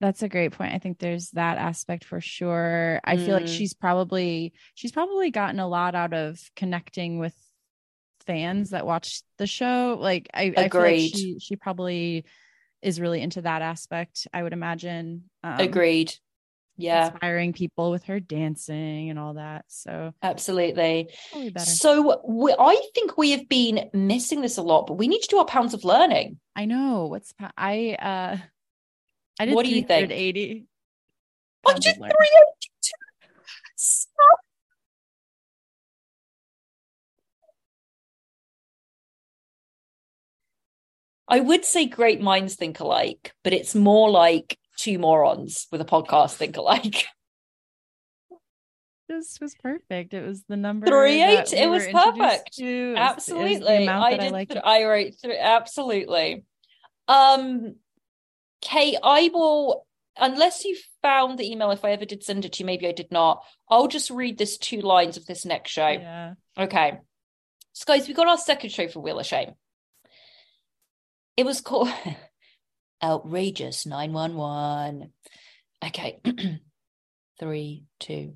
[0.00, 0.72] That's a great point.
[0.72, 3.00] I think there's that aspect for sure.
[3.04, 3.24] I mm.
[3.24, 3.56] feel like mm.
[3.56, 7.34] she's probably she's probably gotten a lot out of connecting with
[8.26, 9.98] fans that watch the show.
[10.00, 12.24] Like I, I feel like she she probably
[12.82, 15.24] is really into that aspect, I would imagine.
[15.42, 16.14] Um, Agreed.
[16.76, 17.10] Yeah.
[17.10, 19.66] Inspiring people with her dancing and all that.
[19.68, 21.10] So, absolutely.
[21.58, 25.28] So, we, I think we have been missing this a lot, but we need to
[25.28, 26.38] do our pounds of learning.
[26.56, 27.06] I know.
[27.06, 28.36] What's, I, uh,
[29.40, 30.10] I did what do you think?
[30.10, 30.66] 80.
[31.66, 32.92] I did 382.
[41.26, 45.86] I would say great minds think alike, but it's more like two morons with a
[45.86, 47.06] podcast think alike.
[49.08, 50.14] This was perfect.
[50.14, 51.52] It was the number three eight.
[51.52, 52.52] it was perfect.
[52.58, 52.94] To.
[52.96, 54.56] Absolutely, I did.
[54.62, 55.36] I, I wrote through.
[55.36, 56.44] Absolutely.
[57.08, 57.74] Um,
[58.60, 59.86] Kate, I will.
[60.16, 62.92] Unless you found the email, if I ever did send it to you, maybe I
[62.92, 63.42] did not.
[63.68, 65.88] I'll just read this two lines of this next show.
[65.88, 66.34] Yeah.
[66.58, 66.98] Okay.
[67.72, 69.52] So, guys, we got our second show for Wheel of Shame.
[71.36, 71.88] It was called
[73.02, 75.12] Outrageous 911.
[75.86, 76.20] Okay.
[77.38, 78.34] Three, two.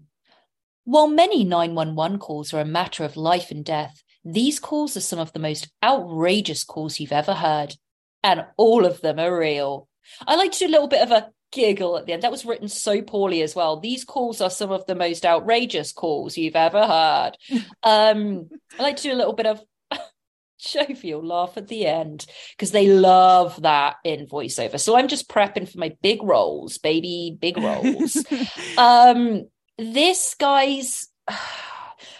[0.84, 5.18] While many 911 calls are a matter of life and death, these calls are some
[5.18, 7.74] of the most outrageous calls you've ever heard.
[8.22, 9.88] And all of them are real.
[10.26, 12.22] I like to do a little bit of a giggle at the end.
[12.22, 13.78] That was written so poorly as well.
[13.78, 17.32] These calls are some of the most outrageous calls you've ever heard.
[17.82, 18.48] um,
[18.78, 19.62] I like to do a little bit of
[21.02, 22.26] you'll laugh at the end
[22.56, 24.78] because they love that in voiceover.
[24.78, 28.24] So I'm just prepping for my big roles, baby, big roles.
[28.78, 29.48] um,
[29.78, 31.08] this guy's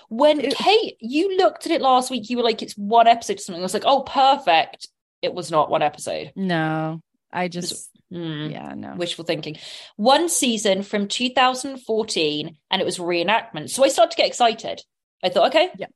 [0.09, 3.41] when Kate, you looked at it last week, you were like, it's one episode or
[3.41, 3.63] something.
[3.63, 4.89] I was like, oh, perfect.
[5.23, 6.33] It was not one episode.
[6.37, 7.01] No,
[7.35, 8.95] I just Mm, yeah, no.
[8.95, 9.57] Wishful thinking.
[9.97, 13.71] One season from 2014, and it was reenactment.
[13.71, 14.83] So I started to get excited.
[15.21, 15.87] I thought, okay, yeah,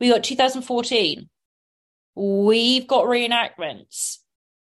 [0.00, 1.28] we got 2014
[2.14, 4.18] we've got reenactments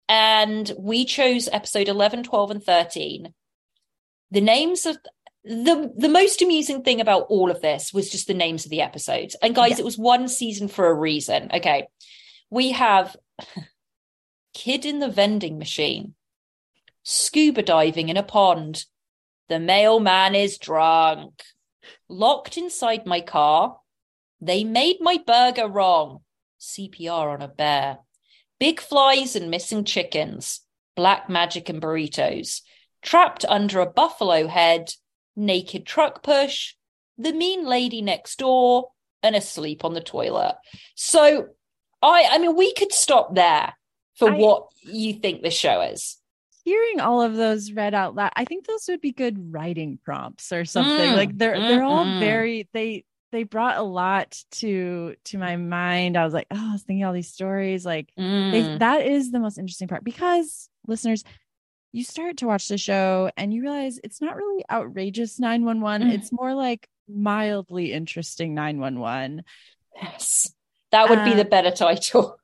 [0.07, 3.33] and we chose episode 11 12 and 13
[4.31, 4.97] the names of
[5.43, 8.81] the the most amusing thing about all of this was just the names of the
[8.81, 9.79] episodes and guys yeah.
[9.79, 11.87] it was one season for a reason okay
[12.49, 13.15] we have
[14.53, 16.15] kid in the vending machine
[17.03, 18.85] scuba diving in a pond.
[19.49, 21.41] The mailman is drunk.
[22.07, 23.77] Locked inside my car.
[24.39, 26.19] They made my burger wrong.
[26.61, 27.97] CPR on a bear,
[28.59, 30.61] big flies and missing chickens,
[30.95, 32.61] black magic and burritos,
[33.01, 34.93] trapped under a buffalo head,
[35.35, 36.75] naked truck push,
[37.17, 38.89] the mean lady next door,
[39.23, 40.55] and asleep on the toilet.
[40.95, 41.47] So
[42.01, 43.73] I I mean we could stop there
[44.21, 46.17] for I, what you think the show is.
[46.63, 50.51] Hearing all of those read out loud, I think those would be good writing prompts
[50.51, 51.13] or something.
[51.13, 52.19] Mm, like they're mm, they're all mm.
[52.19, 56.17] very they they brought a lot to to my mind.
[56.17, 57.83] I was like, oh, I was thinking all these stories.
[57.83, 58.51] Like mm.
[58.51, 61.23] they, that is the most interesting part because listeners,
[61.91, 66.09] you start to watch the show and you realize it's not really outrageous 911.
[66.09, 66.13] Mm.
[66.13, 69.43] It's more like mildly interesting 911.
[69.99, 70.53] Yes.
[70.91, 72.37] That would be the better title.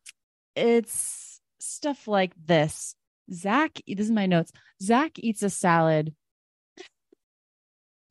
[0.55, 1.26] It's
[1.67, 2.95] stuff like this.
[3.31, 4.51] Zach, this is my notes.
[4.81, 6.13] Zach eats a salad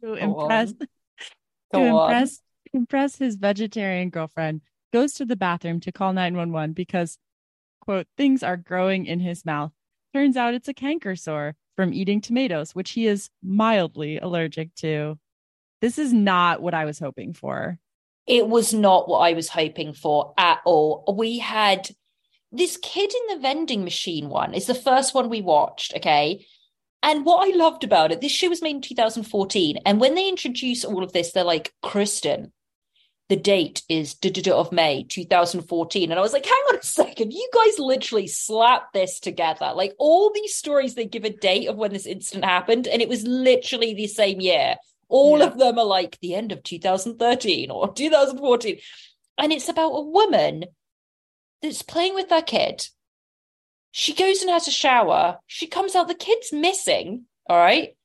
[0.02, 0.72] to Go impress
[1.72, 2.40] to impress
[2.72, 4.61] impress his vegetarian girlfriend,
[4.92, 7.18] goes to the bathroom to call 911 because,
[7.80, 9.72] quote, things are growing in his mouth.
[10.12, 15.18] Turns out it's a canker sore from eating tomatoes, which he is mildly allergic to.
[15.80, 17.78] This is not what I was hoping for.
[18.26, 21.14] it was not what I was hoping for at all.
[21.16, 21.88] We had
[22.57, 26.46] this kid in the vending machine one is the first one we watched, okay?
[27.02, 29.78] And what I loved about it, this show was made in 2014.
[29.86, 32.52] And when they introduce all of this, they're like, Kristen,
[33.28, 34.16] the date is
[34.48, 36.11] of May 2014.
[36.11, 39.72] And I was like, hang on a second, you guys literally slapped this together.
[39.74, 43.09] Like all these stories, they give a date of when this incident happened, and it
[43.09, 44.76] was literally the same year.
[45.09, 45.46] All yeah.
[45.46, 48.78] of them are like the end of 2013 or 2014.
[49.38, 50.64] And it's about a woman
[51.62, 52.88] that's playing with their kid.
[53.90, 55.38] She goes and has a shower.
[55.46, 57.24] She comes out, the kid's missing.
[57.48, 57.96] All right.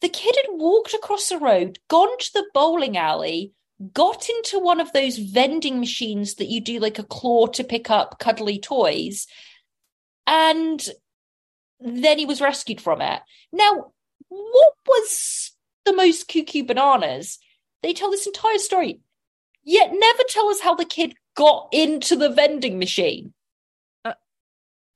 [0.00, 3.52] The kid had walked across the road, gone to the bowling alley,
[3.92, 7.90] got into one of those vending machines that you do like a claw to pick
[7.90, 9.26] up cuddly toys.
[10.26, 10.86] And
[11.80, 13.20] then he was rescued from it.
[13.52, 13.92] Now,
[14.28, 15.52] what was
[15.84, 17.38] the most cuckoo bananas?
[17.82, 19.00] They tell this entire story,
[19.62, 23.32] yet never tell us how the kid got into the vending machine.
[24.04, 24.14] Uh,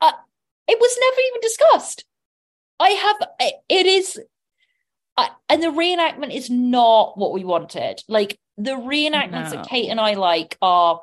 [0.01, 0.13] uh,
[0.67, 2.05] it was never even discussed.
[2.81, 3.17] I have,
[3.69, 4.21] it is,
[5.49, 8.03] and the reenactment is not what we wanted.
[8.09, 9.57] Like the reenactments no.
[9.57, 11.01] that Kate and I like are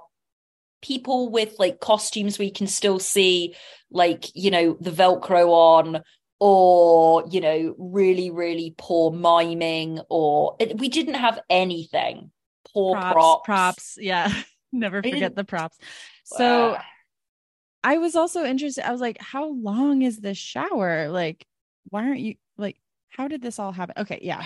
[0.82, 3.56] people with like costumes we can still see,
[3.92, 6.04] like, you know, the Velcro on
[6.40, 12.30] or you know really really poor miming or we didn't have anything
[12.74, 14.34] poor props props, props yeah
[14.76, 15.78] never forget the props.
[16.26, 16.78] So
[17.84, 18.88] I was also interested.
[18.88, 21.10] I was like, how long is this shower?
[21.10, 21.46] Like,
[21.90, 22.78] why aren't you like,
[23.10, 23.96] how did this all happen?
[23.98, 24.46] Okay, yeah.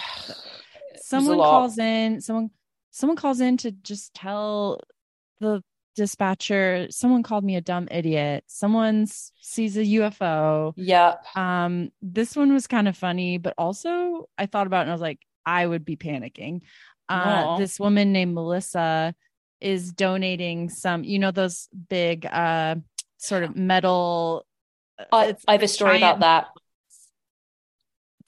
[1.01, 2.51] Someone calls in, someone
[2.91, 4.81] someone calls in to just tell
[5.39, 5.63] the
[5.95, 9.05] dispatcher someone called me a dumb idiot someone
[9.41, 14.67] sees a ufo yeah um this one was kind of funny but also i thought
[14.67, 16.61] about it and i was like i would be panicking
[17.09, 19.13] uh this woman named melissa
[19.61, 22.75] is donating some, you know, those big uh
[23.17, 24.45] sort of metal.
[25.11, 26.47] Uh, I have a story about that.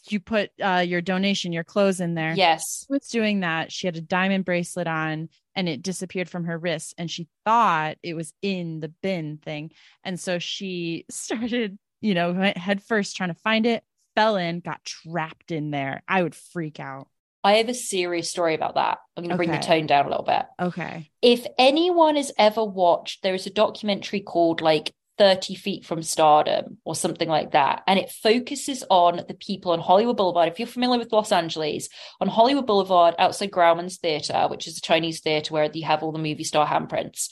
[0.09, 2.33] You put uh, your donation, your clothes in there.
[2.33, 2.85] Yes.
[2.89, 3.71] Was doing that.
[3.71, 7.97] She had a diamond bracelet on and it disappeared from her wrist and she thought
[8.01, 9.71] it was in the bin thing.
[10.03, 13.83] And so she started, you know, head first trying to find it,
[14.15, 16.01] fell in, got trapped in there.
[16.07, 17.07] I would freak out.
[17.43, 18.99] I have a serious story about that.
[19.17, 19.45] I'm going to okay.
[19.45, 20.45] bring the tone down a little bit.
[20.59, 21.09] Okay.
[21.21, 26.77] If anyone has ever watched, there is a documentary called like 30 Feet from Stardom
[26.85, 27.83] or something like that.
[27.87, 30.49] And it focuses on the people on Hollywood Boulevard.
[30.49, 31.89] If you're familiar with Los Angeles,
[32.19, 36.11] on Hollywood Boulevard outside Grauman's Theater, which is a Chinese theater where you have all
[36.11, 37.29] the movie star handprints,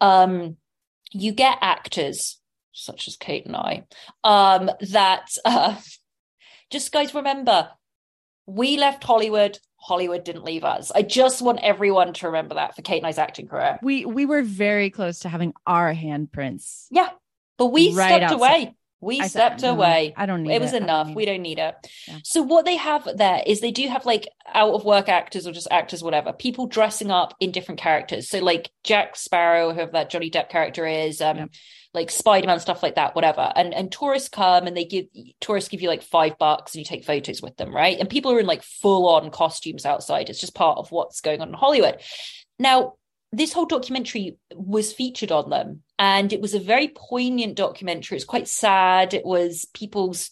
[0.00, 0.56] um,
[1.12, 2.38] you get actors
[2.72, 3.84] such as Kate and I
[4.24, 5.76] um, that uh,
[6.70, 7.70] just guys remember
[8.48, 9.58] we left Hollywood.
[9.76, 10.90] Hollywood didn't leave us.
[10.92, 13.78] I just want everyone to remember that for Kate and I's acting career.
[13.82, 16.86] We we were very close to having our handprints.
[16.90, 17.10] Yeah,
[17.58, 18.36] but we right stepped outside.
[18.36, 18.74] away.
[19.00, 20.12] We I stepped said, away.
[20.16, 20.56] I don't need it.
[20.56, 21.14] It was enough.
[21.14, 21.74] We don't need it.
[22.08, 22.18] Yeah.
[22.24, 25.52] So what they have there is they do have like out of work actors or
[25.52, 28.28] just actors, whatever, people dressing up in different characters.
[28.28, 31.46] So like Jack Sparrow, whoever that Johnny Depp character is, um, yeah.
[31.94, 33.52] like Spider-Man, stuff like that, whatever.
[33.54, 35.06] And and tourists come and they give
[35.40, 38.00] tourists give you like five bucks and you take photos with them, right?
[38.00, 40.28] And people are in like full on costumes outside.
[40.28, 42.00] It's just part of what's going on in Hollywood.
[42.58, 42.94] Now,
[43.30, 48.24] this whole documentary was featured on them and it was a very poignant documentary it's
[48.24, 50.30] quite sad it was people's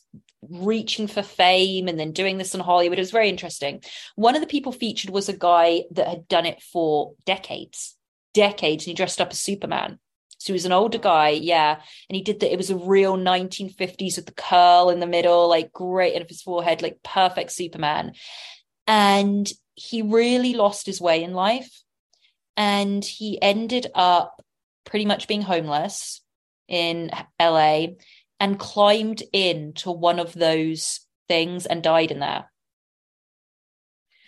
[0.48, 3.82] reaching for fame and then doing this in hollywood it was very interesting
[4.14, 7.96] one of the people featured was a guy that had done it for decades
[8.32, 9.98] decades and he dressed up as superman
[10.38, 11.80] so he was an older guy, yeah.
[12.08, 12.52] And he did that.
[12.52, 16.28] It was a real 1950s with the curl in the middle, like great out of
[16.28, 18.12] his forehead, like perfect Superman.
[18.86, 21.82] And he really lost his way in life
[22.56, 24.42] and he ended up
[24.86, 26.22] pretty much being homeless
[26.68, 27.10] in
[27.40, 27.88] LA
[28.40, 32.50] and climbed into one of those things and died in there.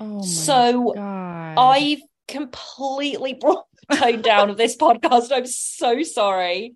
[0.01, 1.55] Oh so God.
[1.59, 5.33] I've completely brought the tone down of this podcast.
[5.33, 6.75] I'm so sorry.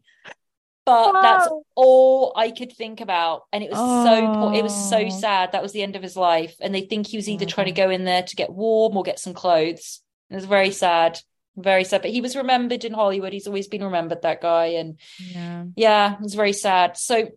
[0.85, 1.23] But oh.
[1.23, 3.43] that's all I could think about.
[3.53, 4.05] And it was oh.
[4.05, 5.09] so it was so oh.
[5.09, 5.53] sad.
[5.53, 6.57] That was the end of his life.
[6.61, 7.85] And they think he was either trying to mm.
[7.85, 10.01] go in there to get warm or get some clothes.
[10.29, 11.21] It was very sad
[11.57, 13.33] very sad but he was remembered in hollywood.
[13.33, 15.65] He's always been remembered that guy and yeah.
[15.77, 16.97] yeah it was very sad.
[16.97, 17.29] So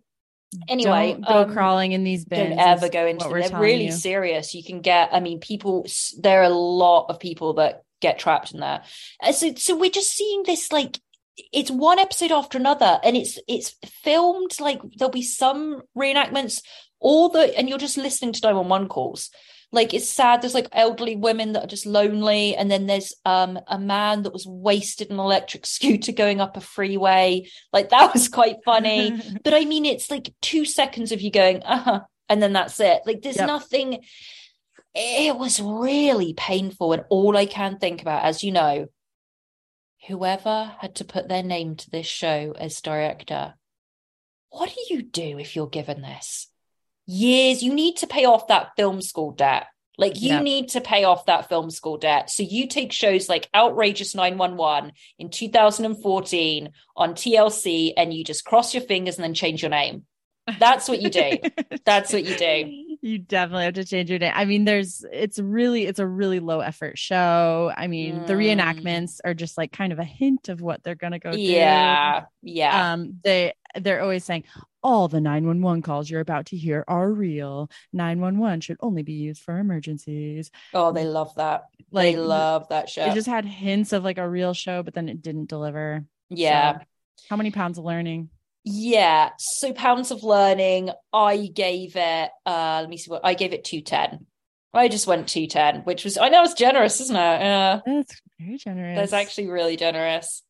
[0.70, 3.88] anyway don't go um, crawling in these bins don't ever go into them they're really
[3.88, 3.91] you.
[3.91, 4.53] serious.
[4.53, 5.86] You can get i mean people
[6.20, 8.84] there are a lot of people that get trapped in there.
[9.22, 10.99] Uh, so so we're just seeing this like
[11.51, 16.61] it's one episode after another and it's it's filmed like there'll be some reenactments
[16.99, 19.32] all the and you're just listening to 911 calls
[19.72, 23.59] like it's sad there's like elderly women that are just lonely and then there's um
[23.68, 27.45] a man that was wasted an electric scooter going up a freeway.
[27.74, 29.22] Like that was quite funny.
[29.43, 33.01] But i mean it's like two seconds of you going uh-huh and then that's it.
[33.05, 33.47] Like there's Yep.
[33.47, 33.99] nothing
[34.93, 36.93] it was really painful.
[36.93, 38.88] And all i can think about as you know
[40.07, 43.55] whoever had to put their name to this show as director
[44.49, 46.47] what do you do if you're given this
[47.06, 50.43] years you need to pay off that film school debt like you Yep.
[50.43, 54.91] need to pay off that film school debt so you take shows like outrageous 911
[55.20, 60.03] in 2014 on tlc and you just cross your fingers and then change your name
[60.60, 61.38] that's what you do
[61.86, 64.32] that's what you do You definitely have to change your name.
[64.34, 67.72] I mean, there's it's really it's a really low effort show.
[67.76, 68.58] I mean, the Mm.
[68.58, 71.41] reenactments are just like kind of a hint of what they're gonna go through.
[71.41, 74.45] yeah yeah Um, they they're always saying
[74.86, 77.70] all the 911 calls you're about to hear are real.
[77.92, 80.52] 911 should only be used for emergencies.
[80.74, 84.20] oh they love that Like they love that show it just had hints of like
[84.20, 86.06] a real show, but then it didn't deliver.
[86.30, 86.86] yeah So,
[87.30, 88.30] how many pounds of learning?
[88.68, 93.54] Yeah, so pounds of learning, I gave it uh let me see what I gave
[93.54, 94.26] it 210.
[94.74, 97.40] I just went 210, which was I know it's generous, isn't it?
[97.42, 97.80] Yeah.
[97.86, 98.98] That's very generous.
[98.98, 100.44] That's actually really generous.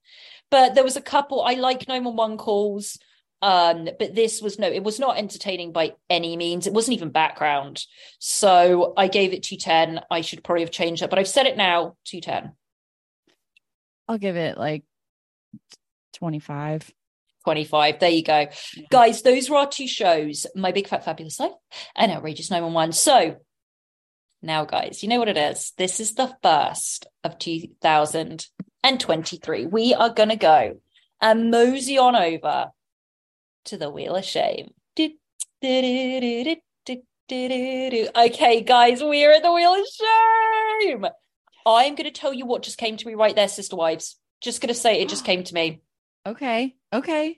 [0.51, 2.97] But there was a couple I like 911 calls.
[3.45, 6.65] Um, but this was no, it was not entertaining by any means.
[6.65, 7.85] It wasn't even background.
[8.17, 10.03] So I gave it 210.
[10.09, 12.53] I should probably have changed that, but I've said it now, 210.
[14.07, 14.83] I'll give it like
[16.13, 16.91] 25.
[17.43, 17.99] 25.
[17.99, 18.47] There you go.
[18.89, 21.51] Guys, those were our two shows My Big Fat Fabulous Life
[21.95, 22.93] and Outrageous 911.
[22.93, 23.35] So
[24.41, 25.71] now, guys, you know what it is.
[25.77, 29.67] This is the first of 2023.
[29.67, 30.81] We are going to go
[31.21, 32.71] and mosey on over
[33.65, 34.73] to the Wheel of Shame.
[38.15, 39.85] Okay, guys, we're at the Wheel of
[40.81, 41.05] Shame.
[41.65, 44.17] I'm going to tell you what just came to me right there, Sister Wives.
[44.41, 45.81] Just going to say it just came to me.
[46.27, 46.75] Okay.
[46.91, 47.37] Okay.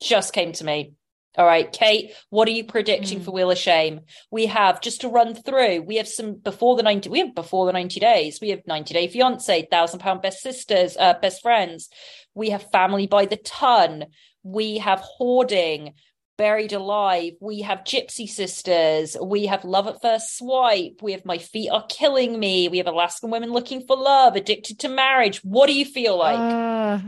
[0.00, 0.94] Just came to me.
[1.36, 3.24] All right, Kate, what are you predicting mm.
[3.24, 3.36] for hmm.
[3.36, 4.00] Wheel of Shame?
[4.30, 5.82] We have just to run through.
[5.82, 8.40] We have some before the 90 we have before the 90 days.
[8.40, 11.90] We have 90 Day Fiance, 1000 pound best sisters, uh, best friends.
[12.34, 14.06] We have family by the ton.
[14.46, 15.94] We have Hoarding,
[16.38, 17.32] Buried Alive.
[17.40, 19.16] We have Gypsy Sisters.
[19.20, 21.00] We have Love at First Swipe.
[21.02, 22.68] We have My Feet Are Killing Me.
[22.68, 25.38] We have Alaskan Women Looking for Love, Addicted to Marriage.
[25.42, 26.38] What do you feel like?
[26.38, 27.00] Uh,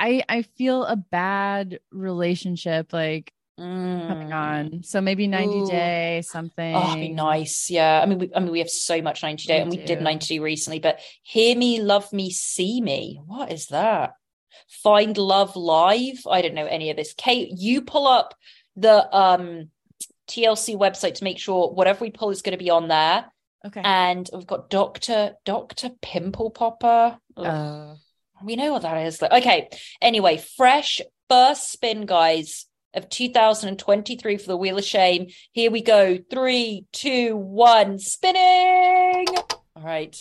[0.00, 4.34] I I feel a bad relationship like coming Mm.
[4.34, 4.82] on.
[4.82, 5.66] So maybe 90 Ooh.
[5.68, 6.74] day something.
[6.74, 7.70] Oh, be nice.
[7.70, 8.00] Yeah.
[8.02, 10.02] I mean, we, I mean, we have so much 90 day We and we did
[10.02, 13.20] 90 day recently, but hear me, love me, see me.
[13.24, 14.14] What is that?
[14.68, 16.26] Find love live.
[16.28, 17.14] I don't know any of this.
[17.16, 18.34] Kate, you pull up
[18.76, 19.70] the um
[20.28, 23.26] TLC website to make sure whatever we pull is going to be on there.
[23.64, 23.80] Okay.
[23.84, 25.34] And we've got Dr.
[25.44, 25.90] Dr.
[26.02, 27.18] Pimple Popper.
[27.36, 27.94] Uh,
[28.42, 29.22] We know what that is.
[29.22, 29.68] Like, okay.
[30.02, 35.28] Anyway, fresh first spin, guys, of 2023 for the Wheel of Shame.
[35.52, 36.18] Here we go.
[36.30, 39.26] Three, two, one, spinning.
[39.76, 40.16] All right.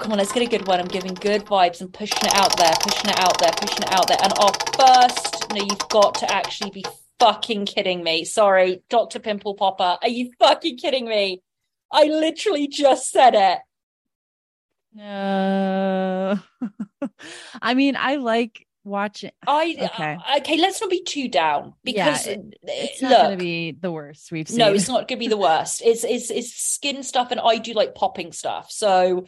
[0.00, 0.80] Come on, let's get a good one.
[0.80, 3.92] I'm giving good vibes and pushing it out there, pushing it out there, pushing it
[3.92, 4.16] out there.
[4.22, 6.84] And our first, no, you've got to actually be
[7.18, 8.24] fucking kidding me.
[8.24, 9.18] Sorry, Dr.
[9.18, 9.98] Pimple Popper.
[10.00, 11.42] Are you fucking kidding me?
[11.92, 13.58] I literally just said it.
[14.94, 16.38] no.
[17.62, 19.32] I mean, I like watching.
[19.46, 20.16] I Okay.
[20.26, 20.56] uh, okay.
[20.58, 24.30] Let's not be too down because Yeah, uh, It's not look, to be the worst
[24.32, 24.58] we've seen.
[24.58, 25.82] no, it's not going to be the worst.
[25.84, 28.70] It's it's it's skin stuff, and I do like popping stuff.
[28.70, 29.26] So,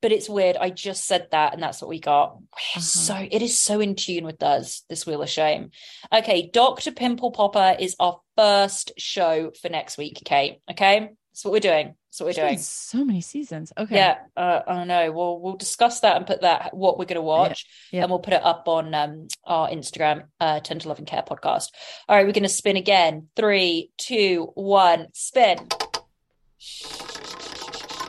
[0.00, 0.56] but it's weird.
[0.56, 2.38] I just said that, and that's what we got.
[2.52, 2.80] Uh-huh.
[2.80, 4.82] So it is so in tune with us.
[4.88, 5.70] This wheel of shame.
[6.12, 10.22] Okay, Doctor Pimple Popper is our first show for next week.
[10.24, 11.94] Okay, okay, that's what we're doing.
[12.10, 12.58] That's what we're There's doing.
[12.58, 13.72] so many seasons.
[13.76, 13.96] Okay.
[13.96, 15.12] Yeah, uh, I don't know.
[15.12, 18.02] We'll we'll discuss that and put that what we're going to watch, yeah.
[18.02, 21.68] and we'll put it up on um our Instagram, uh, Tender Loving Care podcast.
[22.08, 23.28] All right, we're going to spin again.
[23.36, 25.58] Three, two, one, spin.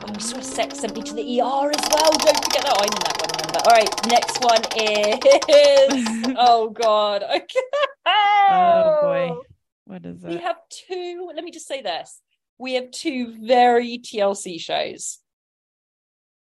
[0.02, 2.10] Oh, a sex sent me to the ER as well.
[2.10, 2.76] Don't forget that.
[2.78, 3.30] I'm that one.
[3.36, 3.60] Remember?
[3.66, 6.34] All right, next one is.
[6.38, 7.24] oh God.
[7.34, 7.60] Okay.
[8.06, 9.36] Oh boy.
[9.84, 10.30] What is that?
[10.30, 11.30] We have two.
[11.34, 12.20] Let me just say this:
[12.58, 15.18] we have two very TLC shows.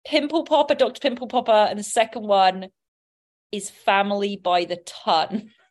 [0.05, 2.67] Pimple Popper, Doctor Pimple Popper, and the second one
[3.51, 5.51] is Family by the Ton.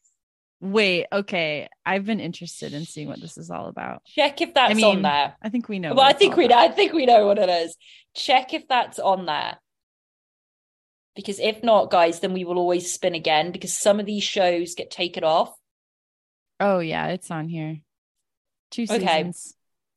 [0.62, 1.68] Wait, okay.
[1.84, 4.04] I've been interested in seeing what this is all about.
[4.04, 5.34] Check if that's I on there.
[5.42, 5.92] I think we know.
[5.92, 6.56] Well, I think we know.
[6.56, 7.76] I think we know what it is.
[8.14, 9.58] Check if that's on there.
[11.16, 14.76] Because if not, guys, then we will always spin again because some of these shows
[14.76, 15.52] get taken off.
[16.60, 17.80] Oh yeah, it's on here.
[18.70, 19.32] Two Okay.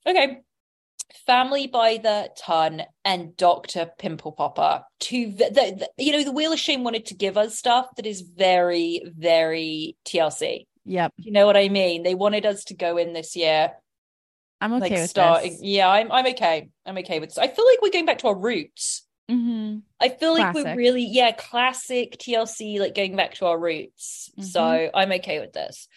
[0.08, 0.40] Okay.
[1.26, 3.90] Family by the Ton and Dr.
[3.98, 4.84] Pimple Popper.
[5.00, 8.06] Two, the, the, you know, the Wheel of Shame wanted to give us stuff that
[8.06, 10.66] is very, very TLC.
[10.86, 11.14] Yep.
[11.18, 12.04] You know what I mean?
[12.04, 13.72] They wanted us to go in this year.
[14.62, 15.52] I'm okay like with starting.
[15.52, 15.62] this.
[15.62, 16.12] Yeah, I'm.
[16.12, 16.70] I'm okay.
[16.86, 17.38] I'm okay with this.
[17.38, 19.06] I feel like we're going back to our roots.
[19.30, 19.80] Mm-hmm.
[20.00, 24.30] I feel like we're really, yeah, classic TLC, like going back to our roots.
[24.40, 24.92] So Mhm.
[24.94, 25.88] I'm okay with this.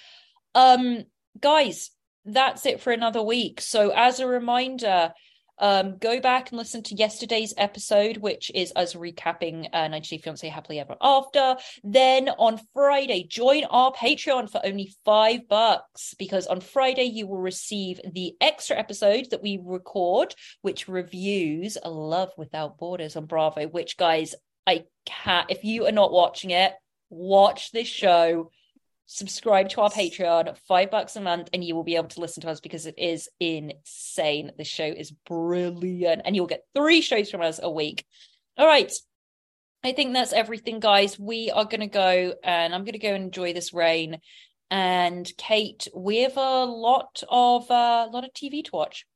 [0.54, 1.04] Um,
[1.38, 1.90] guys,
[2.28, 3.60] that's it for another week.
[3.60, 5.12] So as a reminder,
[5.60, 10.22] um, go back and listen to yesterday's episode, which is us recapping uh, 90 Day
[10.22, 11.56] Fiancé Happily Ever After.
[11.82, 17.40] Then on Friday, join our Patreon for only five bucks because on Friday you will
[17.40, 23.66] receive the extra episode that we record, which reviews Love Without Borders on Bravo.
[23.66, 24.34] Which, guys,
[24.66, 25.50] I can't.
[25.50, 26.72] If you are not watching it,
[27.10, 28.50] watch this show
[29.08, 32.42] subscribe to our Patreon, five bucks a month, and you will be able to listen
[32.42, 34.52] to us because it is insane.
[34.56, 38.04] The show is brilliant, and you'll get three shows from us a week.
[38.56, 38.92] All right.
[39.84, 41.18] I think that's everything, guys.
[41.18, 44.18] We are going to go and I'm going to go and enjoy this rain.
[44.70, 49.06] And Kate, we have a lot of a uh, lot of TV to watch.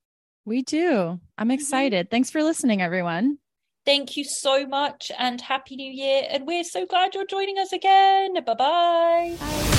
[0.44, 1.20] We do.
[1.36, 2.10] I'm excited.
[2.10, 3.38] Thanks for listening, everyone.
[3.84, 6.22] Thank you so much and happy new year.
[6.30, 8.34] And we're so glad you're joining us again.
[8.34, 9.36] Bye-bye.
[9.38, 9.78] Hi,